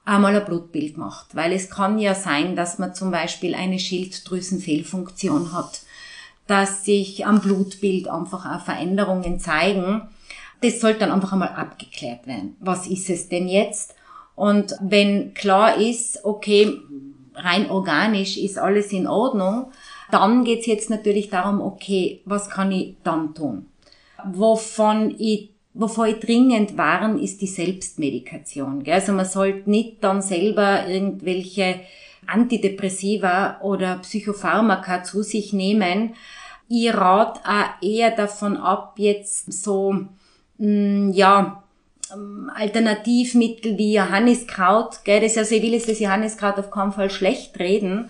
einmal 0.03 0.35
ein 0.35 0.45
Blutbild 0.45 0.97
macht. 0.97 1.35
Weil 1.35 1.51
es 1.51 1.69
kann 1.69 1.99
ja 1.99 2.15
sein, 2.15 2.55
dass 2.55 2.79
man 2.79 2.95
zum 2.95 3.11
Beispiel 3.11 3.53
eine 3.53 3.77
Schilddrüsenfehlfunktion 3.77 5.53
hat 5.53 5.81
dass 6.47 6.85
sich 6.85 7.25
am 7.25 7.41
Blutbild 7.41 8.07
einfach 8.07 8.45
auch 8.45 8.63
Veränderungen 8.63 9.39
zeigen. 9.39 10.01
Das 10.61 10.79
sollte 10.79 10.99
dann 10.99 11.11
einfach 11.11 11.33
einmal 11.33 11.49
abgeklärt 11.49 12.25
werden. 12.25 12.55
Was 12.59 12.87
ist 12.87 13.09
es 13.09 13.29
denn 13.29 13.47
jetzt? 13.47 13.93
Und 14.35 14.75
wenn 14.81 15.33
klar 15.33 15.77
ist, 15.77 16.23
okay, 16.23 16.77
rein 17.35 17.69
organisch 17.69 18.37
ist 18.37 18.57
alles 18.57 18.91
in 18.91 19.07
Ordnung, 19.07 19.71
dann 20.11 20.43
geht's 20.43 20.65
jetzt 20.65 20.89
natürlich 20.89 21.29
darum, 21.29 21.61
okay, 21.61 22.21
was 22.25 22.49
kann 22.49 22.71
ich 22.71 22.95
dann 23.03 23.35
tun? 23.35 23.65
Wovon 24.25 25.15
ich 25.17 25.51
wovor 25.77 26.07
ich 26.07 26.19
dringend 26.19 26.77
warne, 26.77 27.21
ist 27.21 27.41
die 27.41 27.47
Selbstmedikation. 27.47 28.83
Also 28.87 29.11
man 29.13 29.25
sollte 29.25 29.69
nicht 29.69 30.03
dann 30.03 30.21
selber 30.21 30.87
irgendwelche 30.87 31.81
Antidepressiva 32.25 33.61
oder 33.61 33.99
Psychopharmaka 33.99 35.03
zu 35.03 35.23
sich 35.23 35.53
nehmen. 35.53 36.15
Ich 36.69 36.93
rate 36.93 37.39
auch 37.45 37.81
eher 37.81 38.11
davon 38.11 38.57
ab, 38.57 38.95
jetzt 38.97 39.51
so, 39.51 39.93
mh, 40.57 40.67
mm, 40.67 41.11
ja, 41.13 41.63
ähm, 42.13 42.51
Alternativmittel 42.53 43.77
wie 43.77 43.95
Johanniskraut, 43.95 45.03
gell, 45.03 45.21
das, 45.21 45.37
also 45.37 45.55
ich 45.55 45.61
will 45.61 45.73
jetzt 45.73 45.89
das 45.89 45.99
Johanniskraut 45.99 46.57
auf 46.57 46.71
keinen 46.71 46.91
Fall 46.91 47.09
schlecht 47.09 47.59
reden, 47.59 48.09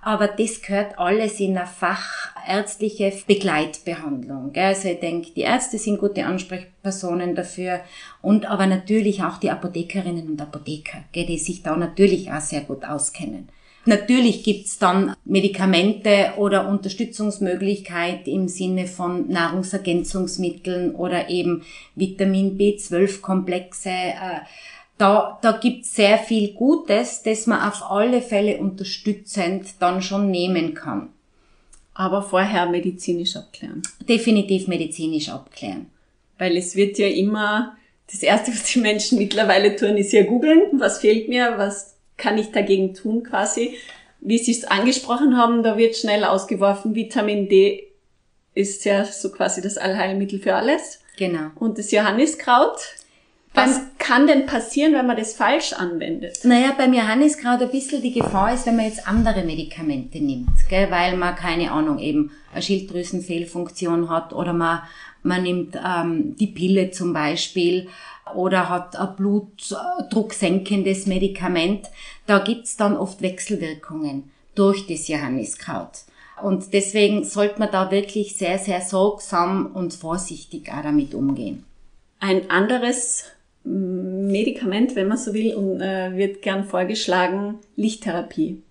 aber 0.00 0.28
das 0.28 0.62
gehört 0.62 0.98
alles 0.98 1.40
in 1.40 1.56
eine 1.56 1.66
fachärztliche 1.66 3.12
Begleitbehandlung. 3.26 4.52
Gell. 4.52 4.66
Also 4.66 4.88
ich 4.88 5.00
denke, 5.00 5.32
die 5.32 5.42
Ärzte 5.42 5.76
sind 5.76 5.98
gute 5.98 6.24
Ansprechpersonen 6.24 7.34
dafür 7.34 7.80
und 8.22 8.46
aber 8.46 8.66
natürlich 8.66 9.22
auch 9.22 9.38
die 9.38 9.50
Apothekerinnen 9.50 10.28
und 10.28 10.40
Apotheker, 10.40 10.98
gell, 11.12 11.26
die 11.26 11.38
sich 11.38 11.62
da 11.62 11.76
natürlich 11.76 12.30
auch 12.30 12.40
sehr 12.40 12.62
gut 12.62 12.84
auskennen. 12.84 13.48
Natürlich 13.88 14.44
gibt's 14.44 14.78
dann 14.78 15.16
Medikamente 15.24 16.34
oder 16.36 16.68
Unterstützungsmöglichkeit 16.68 18.28
im 18.28 18.46
Sinne 18.46 18.86
von 18.86 19.28
Nahrungsergänzungsmitteln 19.28 20.94
oder 20.94 21.30
eben 21.30 21.62
Vitamin 21.94 22.58
B12-Komplexe. 22.58 23.88
Äh, 23.88 24.40
da, 24.98 25.38
da 25.40 25.52
gibt's 25.52 25.94
sehr 25.94 26.18
viel 26.18 26.52
Gutes, 26.52 27.22
das 27.22 27.46
man 27.46 27.66
auf 27.66 27.90
alle 27.90 28.20
Fälle 28.20 28.58
unterstützend 28.58 29.68
dann 29.78 30.02
schon 30.02 30.30
nehmen 30.30 30.74
kann. 30.74 31.08
Aber 31.94 32.20
vorher 32.20 32.66
medizinisch 32.66 33.36
abklären. 33.36 33.80
Definitiv 34.06 34.68
medizinisch 34.68 35.30
abklären. 35.30 35.86
Weil 36.36 36.58
es 36.58 36.76
wird 36.76 36.98
ja 36.98 37.06
immer, 37.06 37.74
das 38.12 38.22
Erste, 38.22 38.52
was 38.52 38.64
die 38.64 38.80
Menschen 38.80 39.16
mittlerweile 39.16 39.76
tun, 39.76 39.96
ist 39.96 40.12
ja 40.12 40.24
googeln, 40.24 40.78
was 40.78 40.98
fehlt 40.98 41.30
mir, 41.30 41.54
was 41.56 41.97
kann 42.18 42.36
ich 42.36 42.52
dagegen 42.52 42.92
tun 42.92 43.22
quasi? 43.22 43.78
Wie 44.20 44.38
Sie 44.38 44.52
es 44.52 44.64
angesprochen 44.64 45.38
haben, 45.38 45.62
da 45.62 45.78
wird 45.78 45.96
schnell 45.96 46.24
ausgeworfen, 46.24 46.94
Vitamin 46.94 47.48
D 47.48 47.88
ist 48.54 48.84
ja 48.84 49.04
so 49.04 49.30
quasi 49.30 49.62
das 49.62 49.78
Allheilmittel 49.78 50.40
für 50.40 50.56
alles. 50.56 51.00
Genau. 51.16 51.50
Und 51.54 51.78
das 51.78 51.90
Johanniskraut. 51.92 52.78
Was 53.54 53.80
kann 53.98 54.26
denn 54.26 54.46
passieren, 54.46 54.94
wenn 54.94 55.06
man 55.06 55.16
das 55.16 55.34
falsch 55.34 55.72
anwendet? 55.72 56.38
Naja, 56.44 56.74
beim 56.76 56.92
Johanniskraut 56.92 57.60
ein 57.60 57.70
bisschen 57.70 58.02
die 58.02 58.12
Gefahr 58.12 58.54
ist, 58.54 58.66
wenn 58.66 58.76
man 58.76 58.86
jetzt 58.86 59.08
andere 59.08 59.42
Medikamente 59.42 60.18
nimmt, 60.18 60.50
gell, 60.68 60.90
weil 60.90 61.16
man, 61.16 61.34
keine 61.34 61.72
Ahnung, 61.72 61.98
eben 61.98 62.30
eine 62.52 62.62
Schilddrüsenfehlfunktion 62.62 64.08
hat 64.08 64.32
oder 64.32 64.52
man, 64.52 64.82
man 65.22 65.42
nimmt 65.42 65.76
ähm, 65.76 66.36
die 66.36 66.46
Pille 66.46 66.90
zum 66.90 67.12
Beispiel 67.12 67.88
oder 68.34 68.68
hat 68.68 68.96
ein 68.96 69.16
blutdrucksenkendes 69.16 71.06
Medikament. 71.06 71.88
Da 72.26 72.38
gibt's 72.38 72.76
dann 72.76 72.96
oft 72.96 73.22
Wechselwirkungen 73.22 74.30
durch 74.54 74.86
das 74.86 75.08
Johanniskraut. 75.08 76.04
Und 76.42 76.72
deswegen 76.72 77.24
sollte 77.24 77.58
man 77.58 77.70
da 77.70 77.90
wirklich 77.90 78.36
sehr, 78.36 78.58
sehr 78.58 78.80
sorgsam 78.80 79.66
und 79.74 79.92
vorsichtig 79.94 80.70
auch 80.72 80.82
damit 80.82 81.14
umgehen. 81.14 81.64
Ein 82.20 82.50
anderes 82.50 83.24
Medikament, 83.68 84.96
wenn 84.96 85.08
man 85.08 85.18
so 85.18 85.34
will, 85.34 85.54
und, 85.54 85.80
äh, 85.80 86.16
wird 86.16 86.42
gern 86.42 86.64
vorgeschlagen, 86.64 87.56
Lichttherapie. 87.76 88.62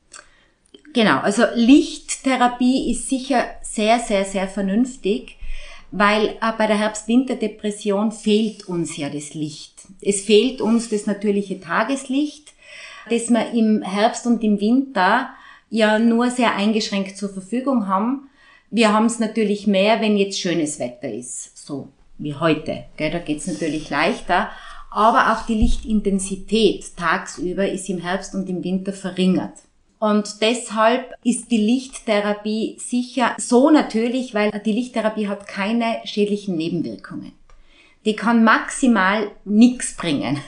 Genau, 0.93 1.19
also 1.19 1.43
Lichttherapie 1.55 2.91
ist 2.91 3.09
sicher 3.09 3.45
sehr, 3.61 3.99
sehr, 3.99 4.25
sehr 4.25 4.47
vernünftig 4.47 5.37
weil 5.91 6.29
äh, 6.41 6.51
bei 6.57 6.67
der 6.67 6.77
Herbst-Winter-Depression 6.77 8.11
fehlt 8.11 8.67
uns 8.67 8.97
ja 8.97 9.09
das 9.09 9.33
Licht. 9.33 9.73
Es 10.01 10.21
fehlt 10.21 10.61
uns 10.61 10.89
das 10.89 11.05
natürliche 11.05 11.59
Tageslicht, 11.59 12.53
das 13.09 13.29
wir 13.29 13.51
im 13.51 13.81
Herbst 13.81 14.27
und 14.27 14.43
im 14.43 14.59
Winter 14.59 15.29
ja 15.69 15.99
nur 15.99 16.29
sehr 16.29 16.55
eingeschränkt 16.55 17.17
zur 17.17 17.29
Verfügung 17.29 17.87
haben. 17.87 18.29
Wir 18.69 18.93
haben 18.93 19.05
es 19.05 19.19
natürlich 19.19 19.65
mehr, 19.65 20.01
wenn 20.01 20.17
jetzt 20.17 20.39
schönes 20.39 20.79
Wetter 20.79 21.11
ist, 21.11 21.57
so 21.57 21.87
wie 22.17 22.35
heute. 22.35 22.83
Gell? 22.97 23.11
Da 23.11 23.19
geht's 23.19 23.47
natürlich 23.47 23.89
leichter. 23.89 24.49
Aber 24.89 25.33
auch 25.33 25.45
die 25.45 25.55
Lichtintensität 25.55 26.95
tagsüber 26.95 27.69
ist 27.69 27.89
im 27.89 27.99
Herbst 27.99 28.33
und 28.33 28.49
im 28.49 28.63
Winter 28.63 28.93
verringert. 28.93 29.53
Und 29.99 30.41
deshalb 30.41 31.15
ist 31.23 31.49
die 31.49 31.57
Lichttherapie 31.57 32.77
sicher 32.79 33.35
so 33.37 33.69
natürlich, 33.69 34.33
weil 34.33 34.51
die 34.65 34.73
Lichttherapie 34.73 35.27
hat 35.27 35.47
keine 35.47 35.97
schädlichen 36.05 36.55
Nebenwirkungen. 36.55 37.31
Die 38.05 38.15
kann 38.15 38.43
maximal 38.43 39.31
nichts 39.43 39.97
bringen. 39.97 40.39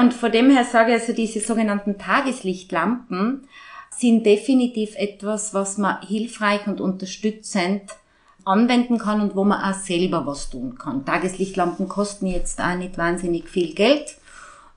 Und 0.00 0.14
von 0.14 0.30
dem 0.30 0.50
her 0.50 0.64
sage 0.64 0.94
ich 0.94 1.00
also, 1.00 1.12
diese 1.12 1.40
sogenannten 1.40 1.98
Tageslichtlampen 1.98 3.48
sind 3.90 4.24
definitiv 4.24 4.94
etwas, 4.96 5.54
was 5.54 5.78
man 5.78 6.00
hilfreich 6.02 6.66
und 6.66 6.80
unterstützend 6.80 7.82
anwenden 8.44 8.98
kann 8.98 9.20
und 9.20 9.36
wo 9.36 9.44
man 9.44 9.62
auch 9.62 9.78
selber 9.78 10.26
was 10.26 10.50
tun 10.50 10.76
kann. 10.78 11.04
Tageslichtlampen 11.04 11.88
kosten 11.88 12.26
jetzt 12.26 12.60
auch 12.60 12.76
nicht 12.76 12.98
wahnsinnig 12.98 13.48
viel 13.48 13.74
Geld. 13.74 14.16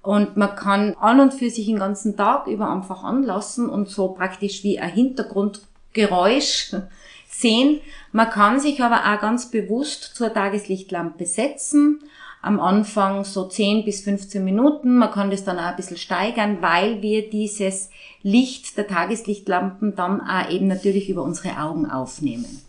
Und 0.02 0.38
man 0.38 0.56
kann 0.56 0.96
an 1.00 1.20
und 1.20 1.34
für 1.34 1.50
sich 1.50 1.66
den 1.66 1.80
ganzen 1.80 2.16
Tag 2.16 2.46
über 2.46 2.70
einfach 2.70 3.04
anlassen 3.04 3.68
und 3.68 3.90
so 3.90 4.10
praktisch 4.10 4.64
wie 4.64 4.78
ein 4.78 4.92
Hintergrundgeräusch 4.92 6.76
sehen. 7.30 7.82
Man 8.12 8.30
kann 8.30 8.60
sich 8.60 8.82
aber 8.84 9.00
auch 9.00 9.20
ganz 9.20 9.50
bewusst 9.50 10.16
zur 10.16 10.32
Tageslichtlampe 10.32 11.26
setzen. 11.26 12.02
Am 12.44 12.60
Anfang 12.60 13.24
so 13.24 13.48
10 13.48 13.84
bis 13.84 14.02
15 14.02 14.46
Minuten. 14.46 14.98
Man 14.98 15.10
kann 15.10 15.32
das 15.32 15.44
dann 15.44 15.58
auch 15.58 15.64
ein 15.64 15.76
bisschen 15.76 15.98
steigern, 15.98 16.60
weil 16.62 17.02
wir 17.02 17.28
dieses 17.28 17.90
Licht 18.22 18.78
der 18.78 18.88
Tageslichtlampen 18.88 19.96
dann 19.96 20.22
auch 20.22 20.52
eben 20.52 20.68
natürlich 20.68 21.10
über 21.10 21.24
unsere 21.24 21.60
Augen 21.60 21.90
aufnehmen. 21.90 22.62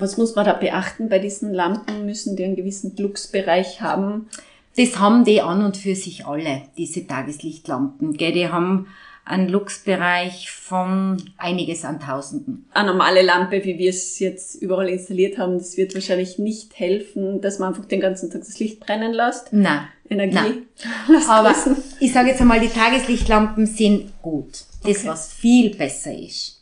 Was 0.00 0.16
muss 0.16 0.34
man 0.34 0.44
da 0.46 0.52
beachten 0.54 1.08
bei 1.08 1.18
diesen 1.18 1.52
Lampen? 1.52 2.06
Müssen 2.06 2.36
die 2.36 2.44
einen 2.44 2.56
gewissen 2.56 2.94
Glücksbereich 2.94 3.80
haben? 3.80 4.28
Das 4.76 4.98
haben 4.98 5.24
die 5.24 5.40
an 5.42 5.64
und 5.64 5.76
für 5.76 5.94
sich 5.94 6.26
alle, 6.26 6.62
diese 6.76 7.06
Tageslichtlampen. 7.06 8.12
Gell? 8.16 8.32
Die 8.32 8.48
haben 8.48 8.86
einen 9.24 9.48
Luxbereich 9.48 10.50
von 10.50 11.22
einiges 11.36 11.84
an 11.84 12.00
Tausenden. 12.00 12.64
Eine 12.72 12.92
normale 12.92 13.22
Lampe, 13.22 13.62
wie 13.64 13.76
wir 13.76 13.90
es 13.90 14.18
jetzt 14.20 14.54
überall 14.62 14.88
installiert 14.88 15.36
haben, 15.36 15.58
das 15.58 15.76
wird 15.76 15.94
wahrscheinlich 15.94 16.38
nicht 16.38 16.78
helfen, 16.78 17.40
dass 17.42 17.58
man 17.58 17.70
einfach 17.70 17.84
den 17.84 18.00
ganzen 18.00 18.30
Tag 18.30 18.40
das 18.40 18.58
Licht 18.58 18.80
brennen 18.80 19.12
lässt. 19.12 19.52
Nein. 19.52 19.80
Energie. 20.08 20.34
Nein. 20.34 20.62
lässt 21.08 21.28
Aber 21.28 21.52
grüßen. 21.52 21.76
ich 22.00 22.12
sage 22.12 22.28
jetzt 22.30 22.40
einmal, 22.40 22.60
die 22.60 22.68
Tageslichtlampen 22.68 23.66
sind 23.66 24.12
gut. 24.22 24.64
Das, 24.84 24.98
Okay. 24.98 25.08
was 25.08 25.32
viel 25.32 25.74
besser 25.74 26.16
ist, 26.16 26.57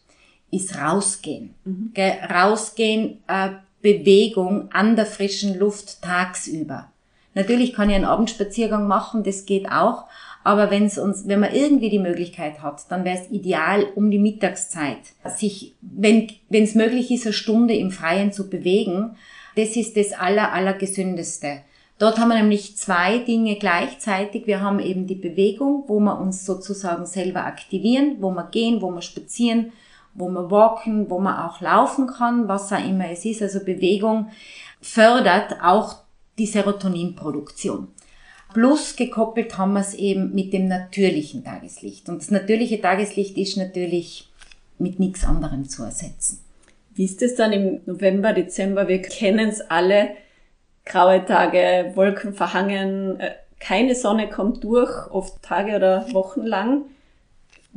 ist 0.57 0.77
rausgehen. 0.77 1.55
Gell? 1.95 2.13
Rausgehen, 2.31 3.19
äh, 3.29 3.51
Bewegung 3.83 4.69
an 4.73 4.97
der 4.97 5.07
frischen 5.07 5.59
Luft 5.59 6.03
tagsüber. 6.03 6.91
Natürlich 7.35 7.75
kann 7.75 7.91
ich 7.91 7.97
einen 7.97 8.05
Abendspaziergang 8.05 8.89
machen, 8.89 9.23
das 9.23 9.47
geht 9.47 9.71
auch. 9.71 10.05
Aber 10.43 10.71
wenn's 10.71 10.97
uns, 10.97 11.27
wenn 11.27 11.41
man 11.41 11.53
irgendwie 11.53 11.91
die 11.91 11.99
Möglichkeit 11.99 12.63
hat, 12.63 12.85
dann 12.89 13.05
wäre 13.05 13.19
es 13.19 13.33
ideal, 13.33 13.85
um 13.97 14.13
die 14.13 14.19
Mittagszeit 14.19 14.99
sich, 15.37 15.75
wenn 15.81 16.29
es 16.51 16.77
möglich 16.77 17.11
ist, 17.11 17.27
eine 17.27 17.33
Stunde 17.33 17.75
im 17.75 17.91
Freien 17.91 18.33
zu 18.33 18.49
bewegen. 18.49 19.17
Das 19.57 19.75
ist 19.75 19.97
das 19.97 20.13
aller, 20.13 20.53
allergesündeste. 20.53 21.63
Dort 21.99 22.19
haben 22.19 22.29
wir 22.29 22.37
nämlich 22.37 22.77
zwei 22.77 23.19
Dinge 23.19 23.57
gleichzeitig. 23.57 24.47
Wir 24.47 24.61
haben 24.61 24.79
eben 24.79 25.07
die 25.07 25.15
Bewegung, 25.15 25.85
wo 25.89 25.99
wir 25.99 26.21
uns 26.21 26.47
sozusagen 26.47 27.07
selber 27.07 27.45
aktivieren, 27.45 28.19
wo 28.21 28.31
wir 28.31 28.45
gehen, 28.45 28.83
wo 28.83 28.91
wir 28.91 29.03
spazieren, 29.03 29.73
wo 30.17 30.29
wir 30.29 30.51
walken, 30.51 31.11
wo 31.11 31.19
man 31.19 31.39
auch 31.39 31.61
laufen 31.61 32.07
kann, 32.07 32.49
was 32.49 32.73
auch 32.73 32.85
immer 32.85 33.11
es 33.11 33.25
ist. 33.25 33.43
Also 33.43 33.61
Bewegung 33.61 34.31
fördert 34.81 35.57
auch 35.63 35.97
die 36.39 36.47
Serotoninproduktion. 36.47 37.89
Plus 38.53 38.97
gekoppelt 38.97 39.59
haben 39.59 39.75
wir 39.75 39.81
es 39.81 39.95
eben 39.95 40.35
mit 40.35 40.53
dem 40.53 40.69
natürlichen 40.69 41.45
Tageslicht. 41.45 42.09
Und 42.09 42.23
das 42.23 42.31
natürliche 42.31 42.81
Tageslicht 42.81 43.37
ist 43.37 43.57
natürlich 43.57 44.31
mit 44.79 44.99
nichts 44.99 45.25
anderem 45.25 45.69
zu 45.69 45.83
ersetzen. 45.83 46.43
Wie 46.95 47.05
ist 47.05 47.21
es 47.21 47.35
dann 47.35 47.53
im 47.53 47.81
November, 47.85 48.33
Dezember? 48.33 48.89
Wir 48.89 49.03
kennen 49.03 49.49
es 49.49 49.61
alle. 49.61 50.11
Graue 50.87 51.25
Tage, 51.27 51.93
Wolken 51.95 52.33
verhangen, 52.33 53.19
äh, 53.21 53.33
keine 53.59 53.95
Sonne 53.95 54.29
kommt 54.31 54.63
durch, 54.63 55.11
oft 55.11 55.43
Tage 55.43 55.77
oder 55.77 56.07
Wochen 56.13 56.43
lang. 56.43 56.85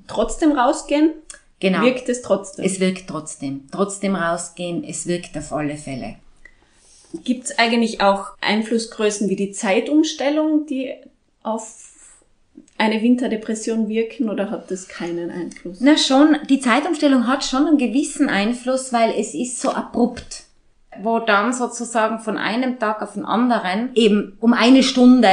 Trotzdem 0.08 0.52
rausgehen? 0.52 1.14
Genau. 1.60 1.82
Wirkt 1.82 2.08
es 2.10 2.22
trotzdem? 2.22 2.66
Es 2.66 2.80
wirkt 2.80 3.08
trotzdem. 3.08 3.68
Trotzdem 3.72 4.16
rausgehen, 4.16 4.84
es 4.84 5.08
wirkt 5.08 5.38
auf 5.38 5.52
alle 5.52 5.76
Fälle. 5.76 6.16
Gibt 7.24 7.46
es 7.46 7.58
eigentlich 7.58 8.02
auch 8.02 8.32
Einflussgrößen 8.40 9.30
wie 9.30 9.36
die 9.36 9.52
Zeitumstellung, 9.52 10.66
die 10.68 10.94
auf 11.44 11.90
eine 12.78 13.02
Winterdepression 13.02 13.90
wirken 13.90 14.30
oder 14.30 14.52
hat 14.52 14.72
das 14.72 14.88
keinen 14.88 15.32
Einfluss? 15.32 15.78
Na 15.82 15.98
schon, 15.98 16.38
die 16.50 16.60
Zeitumstellung 16.60 17.28
hat 17.28 17.44
schon 17.44 17.66
einen 17.66 17.78
gewissen 17.78 18.30
Einfluss, 18.30 18.94
weil 18.94 19.14
es 19.18 19.34
ist 19.34 19.60
so 19.60 19.72
abrupt, 19.72 20.44
wo 21.02 21.20
dann 21.20 21.52
sozusagen 21.52 22.20
von 22.20 22.38
einem 22.38 22.80
Tag 22.80 23.02
auf 23.02 23.14
den 23.14 23.26
anderen 23.26 23.90
eben 23.96 24.38
um 24.40 24.54
eine 24.54 24.84
Stunde 24.84 25.32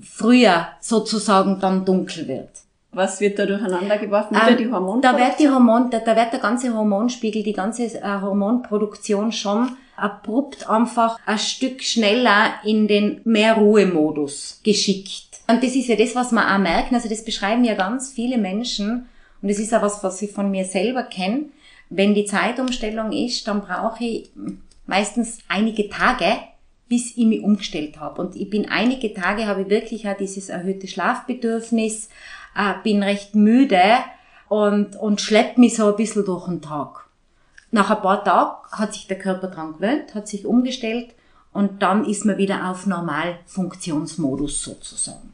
früher 0.00 0.68
sozusagen 0.80 1.60
dann 1.60 1.84
dunkel 1.84 2.26
wird. 2.26 2.50
Was 2.92 3.20
wird 3.20 3.38
da 3.38 3.46
durcheinander 3.46 3.98
geworfen? 3.98 4.36
Ähm, 4.48 4.56
die 4.56 4.70
Hormone? 4.70 5.00
Da 5.02 5.16
wird 5.16 5.38
die 5.38 5.48
Hormon, 5.48 5.90
da, 5.90 5.98
da 5.98 6.16
wird 6.16 6.32
der 6.32 6.40
ganze 6.40 6.74
Hormonspiegel, 6.74 7.42
die 7.42 7.52
ganze 7.52 7.84
äh, 7.84 8.20
Hormonproduktion 8.20 9.32
schon 9.32 9.76
abrupt 9.96 10.68
einfach 10.68 11.18
ein 11.26 11.38
Stück 11.38 11.82
schneller 11.82 12.54
in 12.64 12.88
den 12.88 13.20
Mehr-Ruhe-Modus 13.24 14.60
geschickt. 14.62 15.40
Und 15.48 15.62
das 15.62 15.74
ist 15.74 15.88
ja 15.88 15.96
das, 15.96 16.14
was 16.14 16.32
man 16.32 16.46
auch 16.46 16.62
merken. 16.62 16.94
Also 16.94 17.08
das 17.08 17.24
beschreiben 17.24 17.64
ja 17.64 17.74
ganz 17.74 18.12
viele 18.12 18.38
Menschen. 18.38 19.08
Und 19.42 19.50
das 19.50 19.58
ist 19.58 19.74
auch 19.74 19.82
was, 19.82 20.02
was 20.04 20.22
ich 20.22 20.30
von 20.30 20.50
mir 20.50 20.64
selber 20.64 21.02
kenne. 21.02 21.46
Wenn 21.90 22.14
die 22.14 22.26
Zeitumstellung 22.26 23.12
ist, 23.12 23.48
dann 23.48 23.62
brauche 23.62 24.04
ich 24.04 24.30
meistens 24.86 25.38
einige 25.48 25.88
Tage, 25.88 26.36
bis 26.88 27.16
ich 27.16 27.24
mich 27.24 27.42
umgestellt 27.42 27.98
habe. 27.98 28.20
Und 28.20 28.36
ich 28.36 28.48
bin 28.48 28.68
einige 28.68 29.12
Tage, 29.14 29.46
habe 29.46 29.62
ich 29.62 29.68
wirklich 29.68 30.08
auch 30.08 30.16
dieses 30.16 30.48
erhöhte 30.48 30.86
Schlafbedürfnis, 30.86 32.08
äh, 32.56 32.74
bin 32.82 33.02
recht 33.02 33.34
müde 33.34 33.82
und, 34.48 34.96
und 34.96 35.20
schleppt 35.20 35.58
mich 35.58 35.76
so 35.76 35.86
ein 35.88 35.96
bisschen 35.96 36.24
durch 36.24 36.46
den 36.46 36.62
Tag. 36.62 37.06
Nach 37.70 37.90
ein 37.90 38.00
paar 38.02 38.24
Tagen 38.24 38.56
hat 38.72 38.94
sich 38.94 39.06
der 39.06 39.18
Körper 39.18 39.48
dran 39.48 39.74
gewöhnt, 39.74 40.14
hat 40.14 40.26
sich 40.28 40.46
umgestellt 40.46 41.10
und 41.52 41.82
dann 41.82 42.04
ist 42.04 42.24
man 42.24 42.38
wieder 42.38 42.70
auf 42.70 42.86
Normalfunktionsmodus 42.86 44.62
sozusagen. 44.62 45.32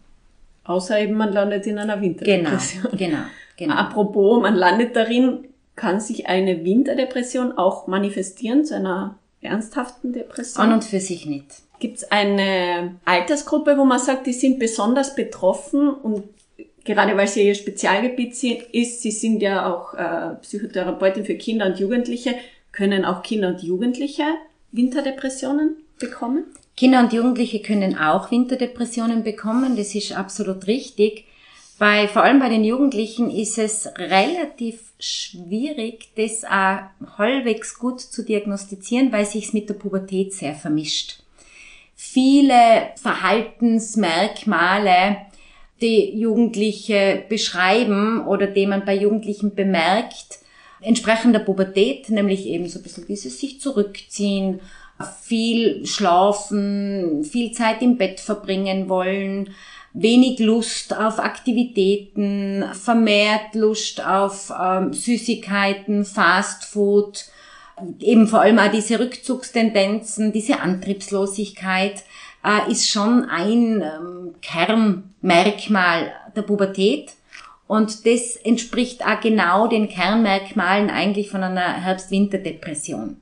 Außer 0.64 0.98
eben 0.98 1.14
man 1.14 1.32
landet 1.32 1.66
in 1.66 1.78
einer 1.78 1.96
Genau, 1.96 2.04
Winterdepression. 2.06 2.88
genau, 2.96 3.18
genau. 3.56 3.74
Apropos, 3.74 4.40
man 4.42 4.54
landet 4.54 4.96
darin, 4.96 5.44
kann 5.76 6.00
sich 6.00 6.28
eine 6.28 6.64
Winterdepression 6.64 7.52
auch 7.58 7.86
manifestieren 7.86 8.64
zu 8.64 8.76
einer 8.76 9.16
ernsthaften 9.42 10.12
Depression? 10.12 10.64
An 10.66 10.72
und 10.72 10.84
für 10.84 11.00
sich 11.00 11.26
nicht. 11.26 11.46
Gibt 11.80 11.98
es 11.98 12.10
eine 12.10 12.94
Altersgruppe, 13.04 13.76
wo 13.76 13.84
man 13.84 13.98
sagt, 13.98 14.26
die 14.26 14.32
sind 14.32 14.58
besonders 14.58 15.14
betroffen 15.14 15.90
und 15.90 16.22
gerade 16.84 17.16
weil 17.16 17.28
sie 17.28 17.46
ihr 17.46 17.54
Spezialgebiet 17.54 18.32
ist, 18.72 19.02
sie 19.02 19.10
sind 19.10 19.40
ja 19.40 19.72
auch 19.72 19.94
äh, 19.94 20.34
Psychotherapeutin 20.42 21.24
für 21.24 21.36
Kinder 21.36 21.66
und 21.66 21.78
Jugendliche, 21.78 22.34
können 22.72 23.04
auch 23.04 23.22
Kinder 23.22 23.48
und 23.48 23.62
Jugendliche 23.62 24.24
Winterdepressionen 24.72 25.76
bekommen? 25.98 26.44
Kinder 26.76 27.00
und 27.00 27.12
Jugendliche 27.12 27.62
können 27.62 27.96
auch 27.96 28.30
Winterdepressionen 28.30 29.22
bekommen, 29.22 29.76
das 29.76 29.94
ist 29.94 30.12
absolut 30.12 30.66
richtig. 30.66 31.24
Bei, 31.78 32.08
vor 32.08 32.22
allem 32.22 32.38
bei 32.38 32.48
den 32.48 32.64
Jugendlichen 32.64 33.30
ist 33.30 33.58
es 33.58 33.86
relativ 33.96 34.80
schwierig, 34.98 36.08
das 36.16 36.44
auch 36.44 36.78
halbwegs 37.18 37.78
gut 37.78 38.00
zu 38.00 38.24
diagnostizieren, 38.24 39.12
weil 39.12 39.26
sich's 39.26 39.52
mit 39.52 39.68
der 39.68 39.74
Pubertät 39.74 40.32
sehr 40.32 40.54
vermischt. 40.54 41.18
Viele 41.96 42.88
Verhaltensmerkmale, 42.96 45.18
die 45.80 46.18
Jugendliche 46.18 47.24
beschreiben 47.28 48.26
oder 48.26 48.46
die 48.46 48.66
man 48.66 48.84
bei 48.84 48.94
Jugendlichen 48.96 49.54
bemerkt, 49.54 50.38
entsprechen 50.80 51.32
der 51.32 51.40
Pubertät, 51.40 52.08
nämlich 52.10 52.46
eben 52.46 52.68
so 52.68 52.78
ein 52.78 52.82
bisschen 52.82 53.06
dieses 53.06 53.40
sich 53.40 53.60
zurückziehen, 53.60 54.60
viel 55.22 55.84
schlafen, 55.86 57.24
viel 57.24 57.52
Zeit 57.52 57.82
im 57.82 57.96
Bett 57.96 58.20
verbringen 58.20 58.88
wollen, 58.88 59.50
wenig 59.92 60.38
Lust 60.38 60.96
auf 60.96 61.18
Aktivitäten, 61.18 62.64
vermehrt 62.74 63.54
Lust 63.54 64.04
auf 64.04 64.52
ähm, 64.58 64.92
Süßigkeiten, 64.92 66.04
Fast 66.04 66.64
Food, 66.64 67.24
eben 68.00 68.28
vor 68.28 68.40
allem 68.40 68.58
auch 68.58 68.70
diese 68.70 69.00
Rückzugstendenzen, 69.00 70.32
diese 70.32 70.60
Antriebslosigkeit 70.60 72.04
äh, 72.44 72.70
ist 72.70 72.88
schon 72.88 73.24
ein 73.24 73.82
ähm, 73.82 74.34
Kernmerkmal 75.24 76.12
der 76.36 76.42
Pubertät. 76.42 77.12
Und 77.66 78.06
das 78.06 78.36
entspricht 78.36 79.04
auch 79.06 79.20
genau 79.20 79.66
den 79.66 79.88
Kernmerkmalen 79.88 80.90
eigentlich 80.90 81.30
von 81.30 81.42
einer 81.42 81.72
Herbst-Winter-Depression. 81.72 83.16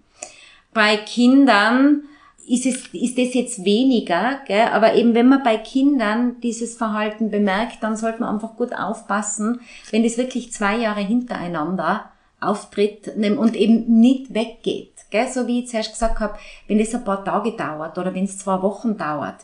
Bei 0.74 0.96
Kindern 0.96 2.02
ist 2.48 2.66
es, 2.66 2.88
ist 2.92 3.18
das 3.18 3.34
jetzt 3.34 3.64
weniger, 3.64 4.40
gell? 4.48 4.66
aber 4.72 4.94
eben 4.94 5.14
wenn 5.14 5.28
man 5.28 5.44
bei 5.44 5.58
Kindern 5.58 6.40
dieses 6.40 6.76
Verhalten 6.76 7.30
bemerkt, 7.30 7.82
dann 7.82 7.96
sollte 7.96 8.20
man 8.20 8.34
einfach 8.34 8.56
gut 8.56 8.74
aufpassen, 8.74 9.60
wenn 9.92 10.02
das 10.02 10.18
wirklich 10.18 10.52
zwei 10.52 10.76
Jahre 10.76 11.00
hintereinander 11.00 12.10
auftritt 12.40 13.12
und 13.16 13.54
eben 13.54 14.00
nicht 14.00 14.34
weggeht. 14.34 14.92
Gell? 15.10 15.28
So 15.28 15.46
wie 15.46 15.60
ich 15.60 15.68
zuerst 15.68 15.92
gesagt 15.92 16.18
habe, 16.18 16.36
wenn 16.66 16.78
das 16.78 16.94
ein 16.94 17.04
paar 17.04 17.24
Tage 17.24 17.52
dauert 17.52 17.96
oder 17.96 18.12
wenn 18.12 18.24
es 18.24 18.38
zwei 18.38 18.60
Wochen 18.62 18.96
dauert, 18.96 19.36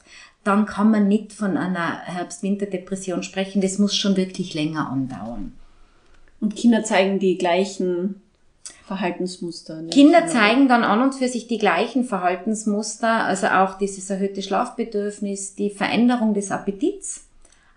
dann 0.44 0.66
kann 0.66 0.90
man 0.90 1.08
nicht 1.08 1.32
von 1.32 1.56
einer 1.56 2.00
Herbst-Winter-Depression 2.04 3.22
sprechen. 3.22 3.60
Das 3.60 3.78
muss 3.78 3.94
schon 3.96 4.16
wirklich 4.16 4.54
länger 4.54 4.88
andauern. 4.90 5.52
Und 6.40 6.56
Kinder 6.56 6.84
zeigen 6.84 7.18
die 7.18 7.36
gleichen 7.36 8.22
Verhaltensmuster. 8.86 9.82
nicht? 9.82 9.92
Kinder 9.92 10.20
Ja. 10.20 10.26
zeigen 10.26 10.68
dann 10.68 10.84
an 10.84 11.02
und 11.02 11.14
für 11.14 11.28
sich 11.28 11.46
die 11.46 11.58
gleichen 11.58 12.04
Verhaltensmuster, 12.04 13.24
also 13.24 13.48
auch 13.48 13.76
dieses 13.76 14.08
erhöhte 14.08 14.42
Schlafbedürfnis, 14.42 15.54
die 15.54 15.70
Veränderung 15.70 16.32
des 16.32 16.50
Appetits, 16.50 17.24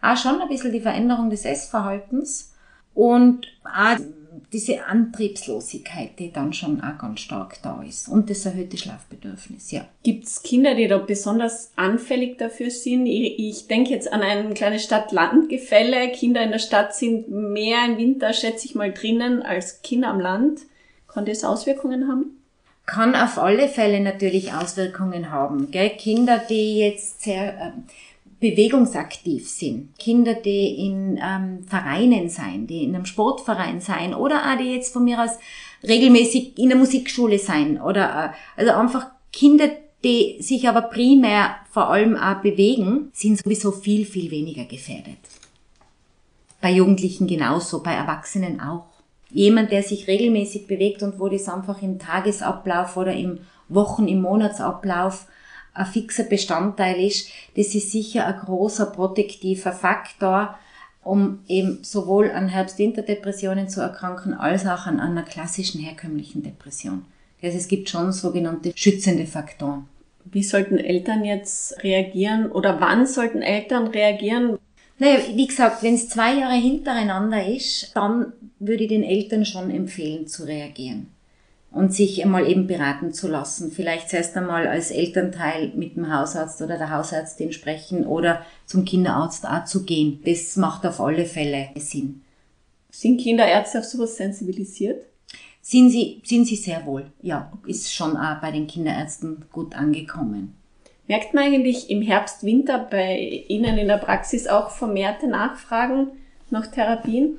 auch 0.01 0.17
schon 0.17 0.41
ein 0.41 0.47
bisschen 0.47 0.71
die 0.71 0.81
Veränderung 0.81 1.29
des 1.29 1.45
Essverhaltens 1.45 2.53
und 2.93 3.47
auch 3.63 3.97
diese 4.53 4.85
Antriebslosigkeit, 4.85 6.17
die 6.19 6.31
dann 6.31 6.53
schon 6.53 6.81
auch 6.81 6.97
ganz 6.97 7.19
stark 7.19 7.61
da 7.63 7.81
ist 7.81 8.07
und 8.07 8.29
das 8.29 8.45
erhöhte 8.45 8.77
Schlafbedürfnis, 8.77 9.71
ja. 9.71 9.85
Gibt's 10.03 10.43
Kinder, 10.43 10.75
die 10.75 10.87
da 10.87 10.97
besonders 10.97 11.71
anfällig 11.75 12.37
dafür 12.37 12.71
sind? 12.71 13.05
Ich, 13.05 13.39
ich 13.39 13.67
denke 13.67 13.91
jetzt 13.91 14.11
an 14.11 14.21
ein 14.21 14.53
kleines 14.53 14.83
Stadt-Land-Gefälle. 14.83 16.11
Kinder 16.11 16.43
in 16.43 16.51
der 16.51 16.59
Stadt 16.59 16.95
sind 16.95 17.29
mehr 17.29 17.85
im 17.85 17.97
Winter, 17.97 18.33
schätze 18.33 18.65
ich 18.65 18.75
mal, 18.75 18.91
drinnen 18.93 19.41
als 19.41 19.81
Kinder 19.81 20.09
am 20.09 20.19
Land. 20.19 20.61
Kann 21.07 21.25
das 21.25 21.43
Auswirkungen 21.43 22.07
haben? 22.07 22.37
kann 22.91 23.15
auf 23.15 23.37
alle 23.37 23.69
Fälle 23.69 24.01
natürlich 24.01 24.53
Auswirkungen 24.53 25.31
haben. 25.31 25.71
Gell? 25.71 25.91
Kinder, 25.91 26.41
die 26.49 26.79
jetzt 26.79 27.21
sehr, 27.21 27.53
ähm, 27.57 27.83
bewegungsaktiv 28.41 29.47
sind. 29.47 29.97
Kinder, 29.97 30.33
die 30.33 30.85
in 30.85 31.19
ähm, 31.23 31.63
Vereinen 31.63 32.27
sein, 32.27 32.67
die 32.67 32.83
in 32.83 32.95
einem 32.95 33.05
Sportverein 33.05 33.79
sein 33.79 34.13
oder 34.13 34.51
auch 34.51 34.57
die 34.57 34.73
jetzt 34.73 34.91
von 34.91 35.05
mir 35.05 35.23
aus 35.23 35.37
regelmäßig 35.87 36.57
in 36.57 36.69
der 36.69 36.77
Musikschule 36.77 37.39
sein 37.39 37.79
oder 37.79 38.33
äh, 38.57 38.59
also 38.59 38.73
einfach 38.73 39.07
Kinder, 39.31 39.69
die 40.03 40.41
sich 40.41 40.67
aber 40.67 40.81
primär 40.81 41.55
vor 41.69 41.89
allem 41.89 42.17
auch 42.17 42.41
bewegen, 42.41 43.11
sind 43.13 43.37
sowieso 43.37 43.71
viel, 43.71 44.05
viel 44.05 44.31
weniger 44.31 44.65
gefährdet. 44.65 45.19
Bei 46.59 46.71
Jugendlichen 46.71 47.27
genauso, 47.27 47.83
bei 47.83 47.93
Erwachsenen 47.93 48.59
auch. 48.59 48.87
Jemand, 49.29 49.71
der 49.71 49.83
sich 49.83 50.07
regelmäßig 50.07 50.67
bewegt 50.67 51.03
und 51.03 51.19
wo 51.19 51.29
das 51.29 51.47
einfach 51.47 51.81
im 51.83 51.99
Tagesablauf 51.99 52.97
oder 52.97 53.13
im 53.13 53.39
Wochen-, 53.69 54.07
im 54.07 54.21
Monatsablauf 54.21 55.27
ein 55.73 55.85
fixer 55.85 56.23
Bestandteil 56.23 57.03
ist, 57.03 57.29
das 57.55 57.73
ist 57.75 57.91
sicher 57.91 58.25
ein 58.27 58.39
großer 58.39 58.87
protektiver 58.87 59.71
Faktor, 59.71 60.57
um 61.03 61.39
eben 61.47 61.79
sowohl 61.83 62.29
an 62.31 62.49
Herbst-Winter-Depressionen 62.49 63.69
zu 63.69 63.81
erkranken, 63.81 64.33
als 64.33 64.65
auch 64.65 64.85
an 64.85 64.99
einer 64.99 65.23
klassischen 65.23 65.81
herkömmlichen 65.81 66.43
Depression. 66.43 67.05
Also 67.41 67.57
es 67.57 67.67
gibt 67.67 67.89
schon 67.89 68.11
sogenannte 68.11 68.71
schützende 68.75 69.25
Faktoren. 69.25 69.87
Wie 70.25 70.43
sollten 70.43 70.77
Eltern 70.77 71.25
jetzt 71.25 71.83
reagieren 71.83 72.51
oder 72.51 72.79
wann 72.79 73.07
sollten 73.07 73.41
Eltern 73.41 73.87
reagieren? 73.87 74.59
Naja, 74.99 75.17
wie 75.33 75.47
gesagt, 75.47 75.81
wenn 75.81 75.95
es 75.95 76.09
zwei 76.09 76.35
Jahre 76.35 76.53
hintereinander 76.53 77.47
ist, 77.47 77.95
dann 77.95 78.33
würde 78.59 78.83
ich 78.83 78.89
den 78.89 79.03
Eltern 79.03 79.45
schon 79.45 79.71
empfehlen 79.71 80.27
zu 80.27 80.43
reagieren 80.43 81.07
und 81.71 81.93
sich 81.93 82.23
einmal 82.23 82.47
eben 82.47 82.67
beraten 82.67 83.13
zu 83.13 83.27
lassen. 83.27 83.71
Vielleicht 83.71 84.09
zuerst 84.09 84.35
einmal 84.35 84.67
als 84.67 84.91
Elternteil 84.91 85.71
mit 85.75 85.95
dem 85.95 86.13
Hausarzt 86.13 86.61
oder 86.61 86.77
der 86.77 86.91
Hausärztin 86.91 87.53
sprechen 87.53 88.05
oder 88.05 88.45
zum 88.65 88.83
Kinderarzt 88.83 89.47
auch 89.47 89.65
zu 89.65 89.85
gehen. 89.85 90.21
Das 90.25 90.57
macht 90.57 90.85
auf 90.85 90.99
alle 90.99 91.25
Fälle 91.25 91.69
Sinn. 91.75 92.21
Sind 92.89 93.21
Kinderärzte 93.21 93.79
auf 93.79 93.85
sowas 93.85 94.17
sensibilisiert? 94.17 95.05
Sind 95.61 95.91
sie, 95.91 96.21
sind 96.25 96.45
sie 96.45 96.55
sehr 96.57 96.85
wohl, 96.85 97.05
ja. 97.21 97.51
Ist 97.65 97.93
schon 97.93 98.17
auch 98.17 98.41
bei 98.41 98.51
den 98.51 98.67
Kinderärzten 98.67 99.45
gut 99.51 99.75
angekommen. 99.75 100.55
Merkt 101.07 101.33
man 101.33 101.45
eigentlich 101.45 101.89
im 101.89 102.01
Herbst, 102.01 102.43
Winter 102.43 102.79
bei 102.89 103.17
Ihnen 103.47 103.77
in 103.77 103.87
der 103.87 103.97
Praxis 103.97 104.47
auch 104.47 104.71
vermehrte 104.71 105.27
Nachfragen 105.27 106.07
nach 106.49 106.67
Therapien? 106.67 107.37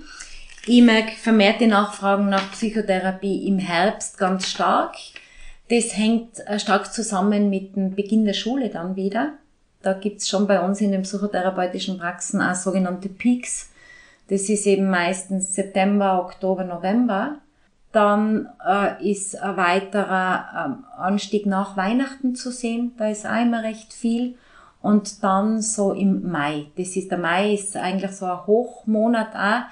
Ich 0.65 0.81
merke 0.81 1.17
vermehrte 1.17 1.67
Nachfragen 1.67 2.29
nach 2.29 2.53
Psychotherapie 2.53 3.49
im 3.49 3.59
Herbst 3.59 4.17
ganz 4.17 4.47
stark. 4.47 4.95
Das 5.69 5.97
hängt 5.97 6.39
äh, 6.47 6.61
stark 6.61 6.93
zusammen 6.93 7.51
mit 7.51 7.75
dem 7.75 7.97
Beginn 7.97 8.25
der 8.25 8.33
Schule 8.33 8.69
dann 8.69 8.95
wieder. 8.95 9.33
Da 9.83 9.93
gibt's 9.93 10.29
schon 10.29 10.47
bei 10.47 10.61
uns 10.61 10.81
in 10.81 10.93
den 10.93 11.03
psychotherapeutischen 11.03 11.99
Praxen 11.99 12.41
auch 12.41 12.55
sogenannte 12.55 13.09
Peaks. 13.09 13.71
Das 14.29 14.43
ist 14.43 14.65
eben 14.67 14.89
meistens 14.89 15.53
September, 15.53 16.21
Oktober, 16.21 16.63
November. 16.63 17.39
Dann 17.91 18.49
äh, 18.65 19.11
ist 19.11 19.37
ein 19.37 19.57
weiterer 19.57 20.47
ähm, 20.65 20.85
Anstieg 20.97 21.45
nach 21.45 21.77
Weihnachten 21.77 22.37
zu 22.37 22.53
sehen. 22.53 22.93
Da 22.99 23.09
ist 23.09 23.27
auch 23.27 23.43
immer 23.43 23.65
recht 23.65 23.93
viel. 23.93 24.37
Und 24.81 25.25
dann 25.25 25.61
so 25.61 25.93
im 25.93 26.31
Mai. 26.31 26.67
Das 26.77 26.95
ist, 26.95 27.11
der 27.11 27.19
Mai 27.19 27.55
ist 27.55 27.77
eigentlich 27.77 28.13
so 28.13 28.27
ein 28.27 28.47
Hochmonat 28.47 29.35
auch. 29.35 29.63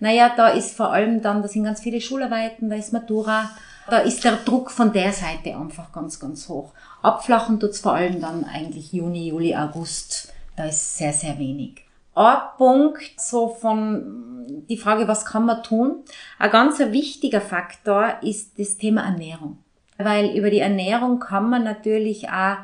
Naja, 0.00 0.32
da 0.36 0.48
ist 0.48 0.76
vor 0.76 0.92
allem 0.92 1.22
dann, 1.22 1.42
da 1.42 1.48
sind 1.48 1.64
ganz 1.64 1.80
viele 1.80 2.00
Schularbeiten, 2.00 2.68
da 2.68 2.76
ist 2.76 2.92
Matura. 2.92 3.50
Da 3.90 3.98
ist 4.00 4.22
der 4.22 4.36
Druck 4.36 4.70
von 4.70 4.92
der 4.92 5.12
Seite 5.12 5.56
einfach 5.56 5.92
ganz, 5.92 6.20
ganz 6.20 6.48
hoch. 6.48 6.72
Abflachen 7.02 7.58
tut's 7.58 7.80
vor 7.80 7.94
allem 7.94 8.20
dann 8.20 8.44
eigentlich 8.44 8.92
Juni, 8.92 9.28
Juli, 9.28 9.56
August. 9.56 10.32
Da 10.56 10.66
ist 10.66 10.98
sehr, 10.98 11.12
sehr 11.12 11.38
wenig. 11.38 11.84
Ein 12.14 12.36
Punkt 12.58 13.18
so 13.18 13.48
von 13.48 14.64
die 14.68 14.76
Frage, 14.76 15.08
was 15.08 15.24
kann 15.24 15.46
man 15.46 15.62
tun? 15.62 16.04
Ein 16.38 16.50
ganz 16.50 16.78
wichtiger 16.78 17.40
Faktor 17.40 18.14
ist 18.22 18.58
das 18.58 18.76
Thema 18.76 19.02
Ernährung. 19.04 19.58
Weil 19.96 20.36
über 20.36 20.50
die 20.50 20.60
Ernährung 20.60 21.18
kann 21.18 21.48
man 21.48 21.64
natürlich 21.64 22.28
auch 22.28 22.56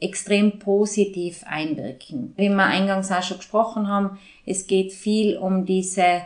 extrem 0.00 0.58
positiv 0.58 1.44
einwirken. 1.46 2.34
Wie 2.36 2.48
wir 2.48 2.64
eingangs 2.64 3.10
auch 3.10 3.22
schon 3.22 3.38
gesprochen 3.38 3.88
haben, 3.88 4.18
es 4.44 4.66
geht 4.66 4.92
viel 4.92 5.38
um 5.38 5.64
diese 5.64 6.22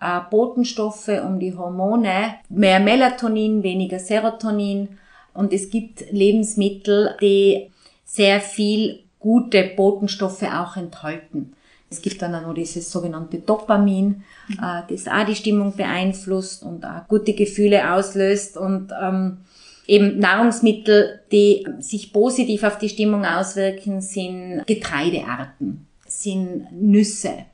äh, 0.00 0.20
Botenstoffe, 0.30 1.10
um 1.24 1.38
die 1.38 1.56
Hormone, 1.56 2.36
mehr 2.48 2.80
Melatonin, 2.80 3.62
weniger 3.62 3.98
Serotonin 3.98 4.98
und 5.32 5.52
es 5.52 5.70
gibt 5.70 6.10
Lebensmittel, 6.10 7.16
die 7.20 7.70
sehr 8.04 8.40
viel 8.40 9.00
gute 9.18 9.64
Botenstoffe 9.76 10.42
auch 10.42 10.76
enthalten. 10.76 11.54
Es 11.90 12.02
gibt 12.02 12.22
dann 12.22 12.34
auch 12.34 12.42
noch 12.42 12.54
dieses 12.54 12.90
sogenannte 12.90 13.38
Dopamin, 13.38 14.24
mhm. 14.48 14.58
äh, 14.60 14.82
das 14.88 15.06
auch 15.06 15.24
die 15.26 15.34
Stimmung 15.34 15.76
beeinflusst 15.76 16.62
und 16.62 16.84
auch 16.84 17.06
gute 17.08 17.34
Gefühle 17.34 17.92
auslöst 17.92 18.56
und 18.56 18.92
ähm, 19.00 19.38
eben 19.86 20.18
Nahrungsmittel, 20.18 21.20
die 21.30 21.66
sich 21.78 22.12
positiv 22.12 22.62
auf 22.64 22.78
die 22.78 22.88
Stimmung 22.88 23.24
auswirken, 23.24 24.00
sind 24.00 24.64
Getreidearten, 24.66 25.86
sind 26.06 26.72
Nüsse, 26.72 27.46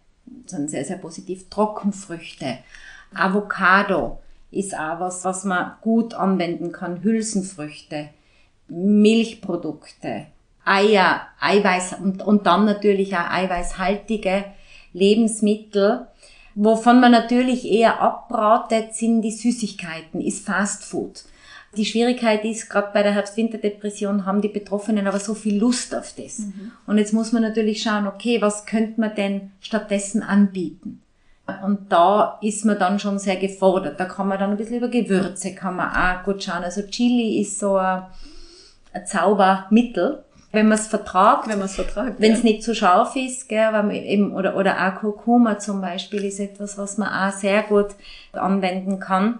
sind 0.46 0.70
sehr, 0.70 0.84
sehr 0.84 0.98
positiv, 0.98 1.48
Trockenfrüchte, 1.50 2.58
Avocado 3.14 4.18
ist 4.50 4.74
auch 4.74 5.00
was, 5.00 5.24
was 5.24 5.44
man 5.44 5.72
gut 5.80 6.14
anwenden 6.14 6.72
kann, 6.72 7.02
Hülsenfrüchte, 7.02 8.08
Milchprodukte, 8.68 10.26
Eier, 10.64 11.22
Eiweiß 11.40 11.94
und, 11.94 12.22
und 12.22 12.46
dann 12.46 12.64
natürlich 12.64 13.14
auch 13.16 13.30
eiweißhaltige 13.30 14.44
Lebensmittel. 14.92 16.06
Wovon 16.54 17.00
man 17.00 17.12
natürlich 17.12 17.64
eher 17.64 18.00
abratet, 18.00 18.94
sind 18.94 19.22
die 19.22 19.30
Süßigkeiten, 19.30 20.20
ist 20.20 20.44
Fast 20.44 20.84
Food. 20.84 21.24
Die 21.76 21.84
Schwierigkeit 21.84 22.44
ist, 22.44 22.68
gerade 22.68 22.90
bei 22.92 23.02
der 23.02 23.12
Herbst-Winter-Depression 23.12 24.26
haben 24.26 24.40
die 24.40 24.48
Betroffenen 24.48 25.06
aber 25.06 25.20
so 25.20 25.34
viel 25.34 25.58
Lust 25.58 25.94
auf 25.94 26.14
das. 26.16 26.40
Mhm. 26.40 26.72
Und 26.86 26.98
jetzt 26.98 27.12
muss 27.12 27.32
man 27.32 27.42
natürlich 27.42 27.82
schauen, 27.82 28.08
okay, 28.08 28.42
was 28.42 28.66
könnte 28.66 29.00
man 29.00 29.14
denn 29.14 29.52
stattdessen 29.60 30.22
anbieten? 30.22 31.00
Und 31.64 31.90
da 31.90 32.38
ist 32.42 32.64
man 32.64 32.78
dann 32.78 32.98
schon 32.98 33.18
sehr 33.18 33.36
gefordert. 33.36 33.98
Da 33.98 34.04
kann 34.04 34.28
man 34.28 34.38
dann 34.38 34.50
ein 34.50 34.56
bisschen 34.56 34.78
über 34.78 34.88
Gewürze, 34.88 35.54
kann 35.54 35.76
man 35.76 35.90
auch 35.90 36.24
gut 36.24 36.42
schauen. 36.42 36.62
Also 36.64 36.82
Chili 36.82 37.40
ist 37.40 37.58
so 37.58 37.76
ein, 37.76 38.04
ein 38.92 39.06
Zaubermittel 39.06 40.24
wenn 40.52 40.68
man 40.68 40.78
es 40.78 40.88
vertragt. 40.88 41.48
Wenn 41.48 41.58
man 41.58 41.66
es 41.66 41.76
vertragt. 41.76 42.16
Wenn 42.18 42.32
es 42.32 42.42
ja. 42.42 42.44
nicht 42.44 42.64
zu 42.64 42.74
scharf 42.74 43.14
ist, 43.14 43.48
gell, 43.48 43.72
weil 43.72 43.82
man 43.84 43.92
eben, 43.92 44.32
oder, 44.32 44.56
oder 44.56 44.86
auch 44.86 45.00
Kurkuma 45.00 45.58
zum 45.58 45.80
Beispiel 45.80 46.24
ist 46.24 46.40
etwas, 46.40 46.76
was 46.76 46.98
man 46.98 47.08
auch 47.08 47.32
sehr 47.32 47.62
gut 47.62 47.88
anwenden 48.32 48.98
kann. 48.98 49.38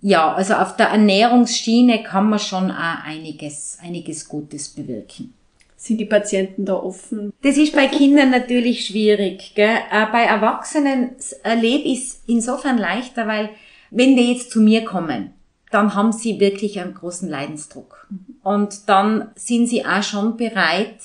Ja, 0.00 0.32
also 0.32 0.54
auf 0.54 0.76
der 0.76 0.88
Ernährungsschiene 0.88 2.02
kann 2.02 2.30
man 2.30 2.38
schon 2.38 2.70
auch 2.70 3.04
einiges, 3.04 3.78
einiges 3.82 4.28
Gutes 4.28 4.68
bewirken. 4.68 5.34
Sind 5.76 5.98
die 5.98 6.04
Patienten 6.06 6.64
da 6.64 6.74
offen? 6.74 7.32
Das 7.42 7.56
ist 7.56 7.74
bei 7.74 7.86
Kindern 7.86 8.30
natürlich 8.30 8.86
schwierig. 8.86 9.52
Gell? 9.54 9.76
Äh, 9.90 10.06
bei 10.10 10.24
Erwachsenen 10.24 11.10
erlebe 11.42 11.84
ich 11.84 11.98
es 11.98 12.22
insofern 12.26 12.78
leichter, 12.78 13.26
weil 13.26 13.50
wenn 13.90 14.16
die 14.16 14.32
jetzt 14.32 14.50
zu 14.50 14.60
mir 14.60 14.84
kommen, 14.84 15.32
dann 15.70 15.94
haben 15.94 16.12
sie 16.12 16.40
wirklich 16.40 16.80
einen 16.80 16.94
großen 16.94 17.28
Leidensdruck. 17.28 18.08
Und 18.42 18.88
dann 18.88 19.30
sind 19.36 19.68
sie 19.68 19.84
auch 19.84 20.02
schon 20.02 20.36
bereit, 20.36 20.96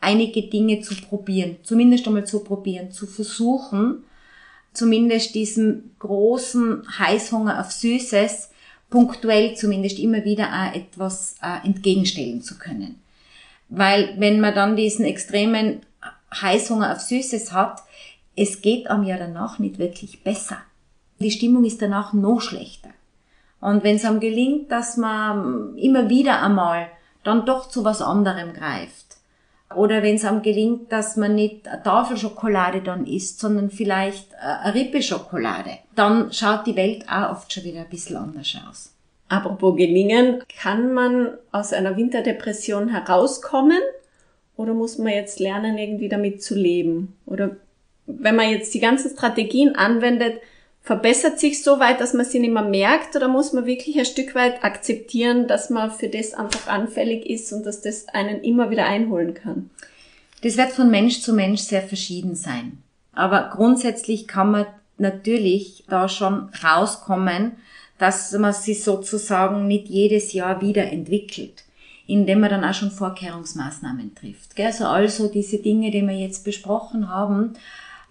einige 0.00 0.42
Dinge 0.42 0.80
zu 0.80 0.94
probieren, 0.94 1.56
zumindest 1.62 2.06
einmal 2.06 2.26
zu 2.26 2.44
probieren, 2.44 2.90
zu 2.90 3.06
versuchen, 3.06 4.04
zumindest 4.72 5.34
diesem 5.34 5.90
großen 5.98 6.84
Heißhunger 6.98 7.60
auf 7.60 7.72
Süßes 7.72 8.50
punktuell 8.88 9.54
zumindest 9.54 9.98
immer 9.98 10.24
wieder 10.24 10.48
auch 10.48 10.74
etwas 10.74 11.36
äh, 11.42 11.66
entgegenstellen 11.66 12.42
zu 12.42 12.58
können. 12.58 13.00
Weil 13.68 14.14
wenn 14.18 14.40
man 14.40 14.54
dann 14.54 14.76
diesen 14.76 15.04
extremen 15.04 15.80
Heißhunger 16.34 16.92
auf 16.92 17.00
Süßes 17.00 17.52
hat, 17.52 17.82
es 18.36 18.62
geht 18.62 18.90
am 18.90 19.04
ja 19.04 19.16
danach 19.16 19.58
nicht 19.58 19.78
wirklich 19.78 20.22
besser. 20.22 20.58
Die 21.18 21.30
Stimmung 21.30 21.64
ist 21.64 21.82
danach 21.82 22.12
noch 22.12 22.40
schlechter. 22.40 22.90
Und 23.60 23.84
wenn 23.84 23.96
es 23.96 24.04
einem 24.04 24.20
gelingt, 24.20 24.72
dass 24.72 24.96
man 24.96 25.76
immer 25.76 26.08
wieder 26.08 26.42
einmal 26.42 26.88
dann 27.22 27.44
doch 27.44 27.68
zu 27.68 27.84
was 27.84 28.00
anderem 28.00 28.54
greift, 28.54 29.09
oder 29.74 30.02
wenn 30.02 30.16
es 30.16 30.24
einem 30.24 30.42
gelingt, 30.42 30.90
dass 30.90 31.16
man 31.16 31.34
nicht 31.34 31.68
eine 31.68 31.82
Tafel 31.82 32.16
Schokolade 32.16 32.80
dann 32.80 33.06
isst, 33.06 33.40
sondern 33.40 33.70
vielleicht 33.70 34.34
eine 34.34 34.74
Rippe 34.74 35.02
Schokolade, 35.02 35.78
dann 35.94 36.32
schaut 36.32 36.66
die 36.66 36.76
Welt 36.76 37.04
auch 37.08 37.30
oft 37.30 37.52
schon 37.52 37.64
wieder 37.64 37.80
ein 37.80 37.88
bisschen 37.88 38.16
anders 38.16 38.56
aus. 38.68 38.94
Apropos 39.28 39.76
gelingen, 39.76 40.42
kann 40.60 40.92
man 40.92 41.34
aus 41.52 41.72
einer 41.72 41.96
Winterdepression 41.96 42.88
herauskommen 42.88 43.80
oder 44.56 44.74
muss 44.74 44.98
man 44.98 45.12
jetzt 45.12 45.38
lernen, 45.38 45.78
irgendwie 45.78 46.08
damit 46.08 46.42
zu 46.42 46.56
leben? 46.56 47.16
Oder 47.26 47.56
wenn 48.06 48.34
man 48.34 48.50
jetzt 48.50 48.74
die 48.74 48.80
ganzen 48.80 49.10
Strategien 49.12 49.76
anwendet, 49.76 50.40
verbessert 50.90 51.38
sich 51.38 51.62
so 51.62 51.78
weit, 51.78 52.00
dass 52.00 52.14
man 52.14 52.26
sie 52.26 52.40
nicht 52.40 52.52
mehr 52.52 52.64
merkt 52.64 53.14
oder 53.14 53.28
muss 53.28 53.52
man 53.52 53.64
wirklich 53.64 53.96
ein 53.96 54.04
Stück 54.04 54.34
weit 54.34 54.64
akzeptieren, 54.64 55.46
dass 55.46 55.70
man 55.70 55.92
für 55.92 56.08
das 56.08 56.34
einfach 56.34 56.66
anfällig 56.66 57.30
ist 57.30 57.52
und 57.52 57.64
dass 57.64 57.80
das 57.80 58.08
einen 58.08 58.42
immer 58.42 58.70
wieder 58.70 58.86
einholen 58.86 59.34
kann? 59.34 59.70
Das 60.42 60.56
wird 60.56 60.72
von 60.72 60.90
Mensch 60.90 61.20
zu 61.20 61.32
Mensch 61.32 61.60
sehr 61.60 61.82
verschieden 61.82 62.34
sein. 62.34 62.82
Aber 63.12 63.50
grundsätzlich 63.54 64.26
kann 64.26 64.50
man 64.50 64.66
natürlich 64.98 65.84
da 65.88 66.08
schon 66.08 66.48
rauskommen, 66.60 67.52
dass 67.98 68.32
man 68.32 68.52
sich 68.52 68.82
sozusagen 68.82 69.68
nicht 69.68 69.86
jedes 69.86 70.32
Jahr 70.32 70.60
wieder 70.60 70.90
entwickelt, 70.90 71.62
indem 72.08 72.40
man 72.40 72.50
dann 72.50 72.64
auch 72.64 72.74
schon 72.74 72.90
Vorkehrungsmaßnahmen 72.90 74.16
trifft. 74.16 74.58
Also 74.58 74.86
also 74.86 75.28
diese 75.28 75.58
Dinge, 75.58 75.92
die 75.92 76.02
wir 76.02 76.18
jetzt 76.18 76.44
besprochen 76.44 77.08
haben, 77.08 77.52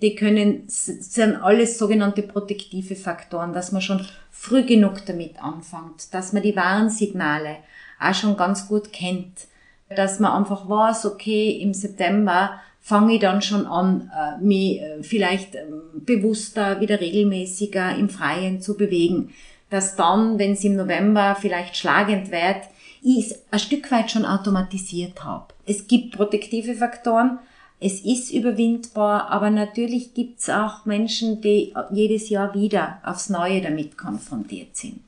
die 0.01 0.15
können, 0.15 0.63
sind 0.67 1.35
alles 1.35 1.77
sogenannte 1.77 2.23
protektive 2.23 2.95
Faktoren, 2.95 3.53
dass 3.53 3.71
man 3.71 3.81
schon 3.81 4.05
früh 4.31 4.63
genug 4.63 5.05
damit 5.05 5.41
anfängt, 5.43 6.13
dass 6.13 6.33
man 6.33 6.43
die 6.43 6.55
Warnsignale 6.55 7.57
auch 7.99 8.13
schon 8.13 8.37
ganz 8.37 8.67
gut 8.67 8.93
kennt, 8.93 9.47
dass 9.93 10.19
man 10.19 10.31
einfach 10.31 10.69
weiß, 10.69 11.05
okay, 11.05 11.51
im 11.61 11.73
September 11.73 12.59
fange 12.81 13.15
ich 13.15 13.19
dann 13.19 13.41
schon 13.41 13.65
an, 13.65 14.09
äh, 14.15 14.43
mich 14.43 14.79
äh, 14.79 15.03
vielleicht 15.03 15.55
ähm, 15.55 15.81
bewusster, 15.93 16.79
wieder 16.79 17.01
regelmäßiger 17.01 17.95
im 17.95 18.09
Freien 18.09 18.61
zu 18.61 18.77
bewegen 18.77 19.33
dass 19.69 19.95
dann, 19.95 20.39
wenn 20.39 20.53
es 20.53 20.63
im 20.63 20.75
November 20.75 21.37
vielleicht 21.39 21.77
schlagend 21.77 22.31
wird, 22.31 22.63
ich 23.01 23.31
es 23.31 23.39
ein 23.51 23.59
Stück 23.59 23.91
weit 23.91 24.11
schon 24.11 24.25
automatisiert 24.25 25.23
habe. 25.23 25.53
Es 25.65 25.87
gibt 25.87 26.17
protektive 26.17 26.73
Faktoren, 26.73 27.39
es 27.79 28.01
ist 28.01 28.31
überwindbar, 28.31 29.29
aber 29.29 29.49
natürlich 29.49 30.13
gibt 30.13 30.39
es 30.39 30.49
auch 30.49 30.85
Menschen, 30.85 31.41
die 31.41 31.73
jedes 31.91 32.29
Jahr 32.29 32.53
wieder 32.53 32.99
aufs 33.03 33.29
Neue 33.29 33.61
damit 33.61 33.97
konfrontiert 33.97 34.75
sind. 34.75 34.99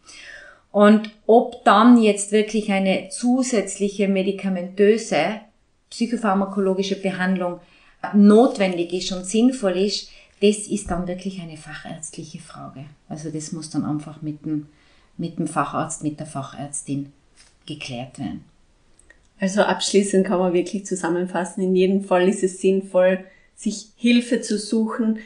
Und 0.71 1.09
ob 1.27 1.65
dann 1.65 2.01
jetzt 2.01 2.31
wirklich 2.31 2.71
eine 2.71 3.09
zusätzliche 3.09 4.07
medikamentöse 4.07 5.41
psychopharmakologische 5.89 6.95
Behandlung 6.95 7.59
notwendig 8.13 8.93
ist 8.93 9.11
und 9.11 9.25
sinnvoll 9.25 9.75
ist, 9.77 10.09
das 10.41 10.59
ist 10.67 10.89
dann 10.89 11.07
wirklich 11.07 11.41
eine 11.41 11.57
fachärztliche 11.57 12.39
Frage. 12.39 12.85
Also 13.09 13.29
das 13.29 13.51
muss 13.51 13.69
dann 13.69 13.85
einfach 13.85 14.21
mit 14.21 14.45
dem, 14.45 14.67
mit 15.17 15.37
dem 15.37 15.47
Facharzt, 15.47 16.03
mit 16.03 16.19
der 16.19 16.25
Fachärztin 16.25 17.11
geklärt 17.65 18.17
werden. 18.17 18.45
Also 19.41 19.63
abschließend 19.63 20.25
kann 20.25 20.39
man 20.39 20.53
wirklich 20.53 20.85
zusammenfassen, 20.85 21.61
in 21.61 21.75
jedem 21.75 22.03
Fall 22.05 22.29
ist 22.29 22.43
es 22.43 22.61
sinnvoll, 22.61 23.25
sich 23.55 23.89
Hilfe 23.97 24.39
zu 24.39 24.57
suchen, 24.57 25.19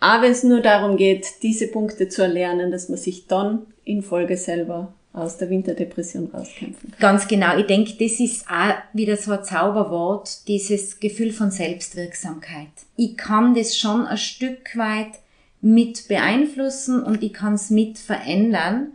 aber 0.00 0.22
wenn 0.22 0.32
es 0.32 0.44
nur 0.44 0.60
darum 0.60 0.96
geht, 0.96 1.26
diese 1.42 1.66
Punkte 1.68 2.08
zu 2.08 2.22
erlernen, 2.22 2.70
dass 2.70 2.88
man 2.88 2.98
sich 2.98 3.26
dann 3.26 3.66
in 3.84 4.02
Folge 4.02 4.36
selber 4.36 4.94
aus 5.12 5.38
der 5.38 5.50
Winterdepression 5.50 6.30
rauskämpfen 6.32 6.92
kann. 6.92 7.00
Ganz 7.00 7.26
genau. 7.26 7.56
Ich 7.58 7.66
denke, 7.66 7.92
das 7.98 8.20
ist 8.20 8.46
auch 8.48 8.74
wieder 8.92 9.16
so 9.16 9.32
ein 9.32 9.42
Zauberwort, 9.42 10.46
dieses 10.46 11.00
Gefühl 11.00 11.32
von 11.32 11.50
Selbstwirksamkeit. 11.50 12.68
Ich 12.96 13.16
kann 13.16 13.54
das 13.54 13.76
schon 13.76 14.06
ein 14.06 14.18
Stück 14.18 14.76
weit 14.76 15.18
mit 15.60 16.06
beeinflussen 16.06 17.02
und 17.02 17.22
ich 17.24 17.32
kann 17.32 17.54
es 17.54 17.70
mit 17.70 17.98
verändern. 17.98 18.92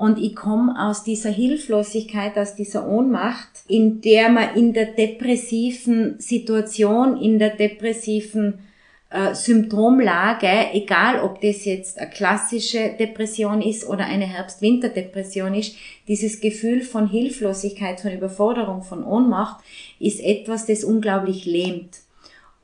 Und 0.00 0.18
ich 0.18 0.34
komme 0.34 0.74
aus 0.78 1.04
dieser 1.04 1.28
Hilflosigkeit, 1.28 2.38
aus 2.38 2.54
dieser 2.54 2.88
Ohnmacht, 2.88 3.50
in 3.68 4.00
der 4.00 4.30
man 4.30 4.54
in 4.54 4.72
der 4.72 4.86
depressiven 4.86 6.18
Situation, 6.18 7.20
in 7.20 7.38
der 7.38 7.50
depressiven 7.50 8.60
äh, 9.10 9.34
Symptomlage, 9.34 10.72
egal 10.72 11.20
ob 11.20 11.42
das 11.42 11.66
jetzt 11.66 11.98
eine 11.98 12.08
klassische 12.08 12.94
Depression 12.98 13.60
ist 13.60 13.86
oder 13.86 14.06
eine 14.06 14.24
Herbst-Winter-Depression 14.24 15.52
ist, 15.52 15.76
dieses 16.08 16.40
Gefühl 16.40 16.80
von 16.80 17.06
Hilflosigkeit, 17.06 18.00
von 18.00 18.12
Überforderung, 18.12 18.80
von 18.80 19.04
Ohnmacht, 19.04 19.62
ist 19.98 20.20
etwas, 20.20 20.64
das 20.64 20.82
unglaublich 20.82 21.44
lähmt. 21.44 21.98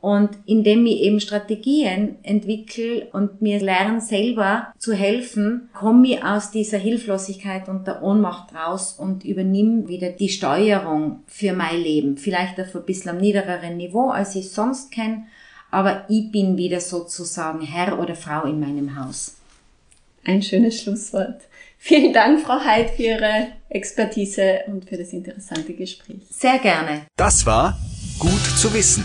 Und 0.07 0.31
indem 0.47 0.87
ich 0.87 1.01
eben 1.01 1.19
Strategien 1.19 2.15
entwickle 2.23 3.09
und 3.13 3.43
mir 3.43 3.59
lerne 3.59 4.01
selber 4.01 4.73
zu 4.79 4.93
helfen, 4.93 5.69
komme 5.75 6.07
ich 6.07 6.23
aus 6.23 6.53
dieser 6.53 6.79
Hilflosigkeit 6.79 7.69
und 7.69 7.89
der 7.89 8.05
Ohnmacht 8.05 8.55
raus 8.55 8.95
und 8.97 9.25
übernehme 9.25 9.89
wieder 9.89 10.11
die 10.11 10.29
Steuerung 10.29 11.25
für 11.27 11.55
mein 11.55 11.81
Leben. 11.81 12.19
Vielleicht 12.19 12.61
auf 12.61 12.73
ein 12.77 12.85
bisschen 12.85 13.11
am 13.11 13.17
niedereren 13.17 13.79
Niveau, 13.79 14.11
als 14.11 14.37
ich 14.37 14.45
es 14.45 14.55
sonst 14.55 14.93
kenne, 14.93 15.25
aber 15.73 16.05
ich 16.09 16.31
bin 16.31 16.57
wieder 16.57 16.79
sozusagen 16.79 17.63
Herr 17.63 17.99
oder 17.99 18.15
Frau 18.15 18.45
in 18.45 18.61
meinem 18.61 18.95
Haus. 18.95 19.35
Ein 20.25 20.41
schönes 20.41 20.81
Schlusswort. 20.81 21.41
Vielen 21.79 22.13
Dank, 22.13 22.43
Frau 22.43 22.61
Heid, 22.61 22.91
für 22.91 23.03
Ihre 23.03 23.49
Expertise 23.71 24.61
und 24.69 24.89
für 24.89 24.99
das 24.99 25.13
interessante 25.13 25.75
Gespräch. 25.75 26.21
Sehr 26.31 26.61
gerne. 26.61 27.07
Das 27.17 27.45
war 27.45 27.77
Gut 28.19 28.47
zu 28.57 28.73
wissen, 28.73 29.05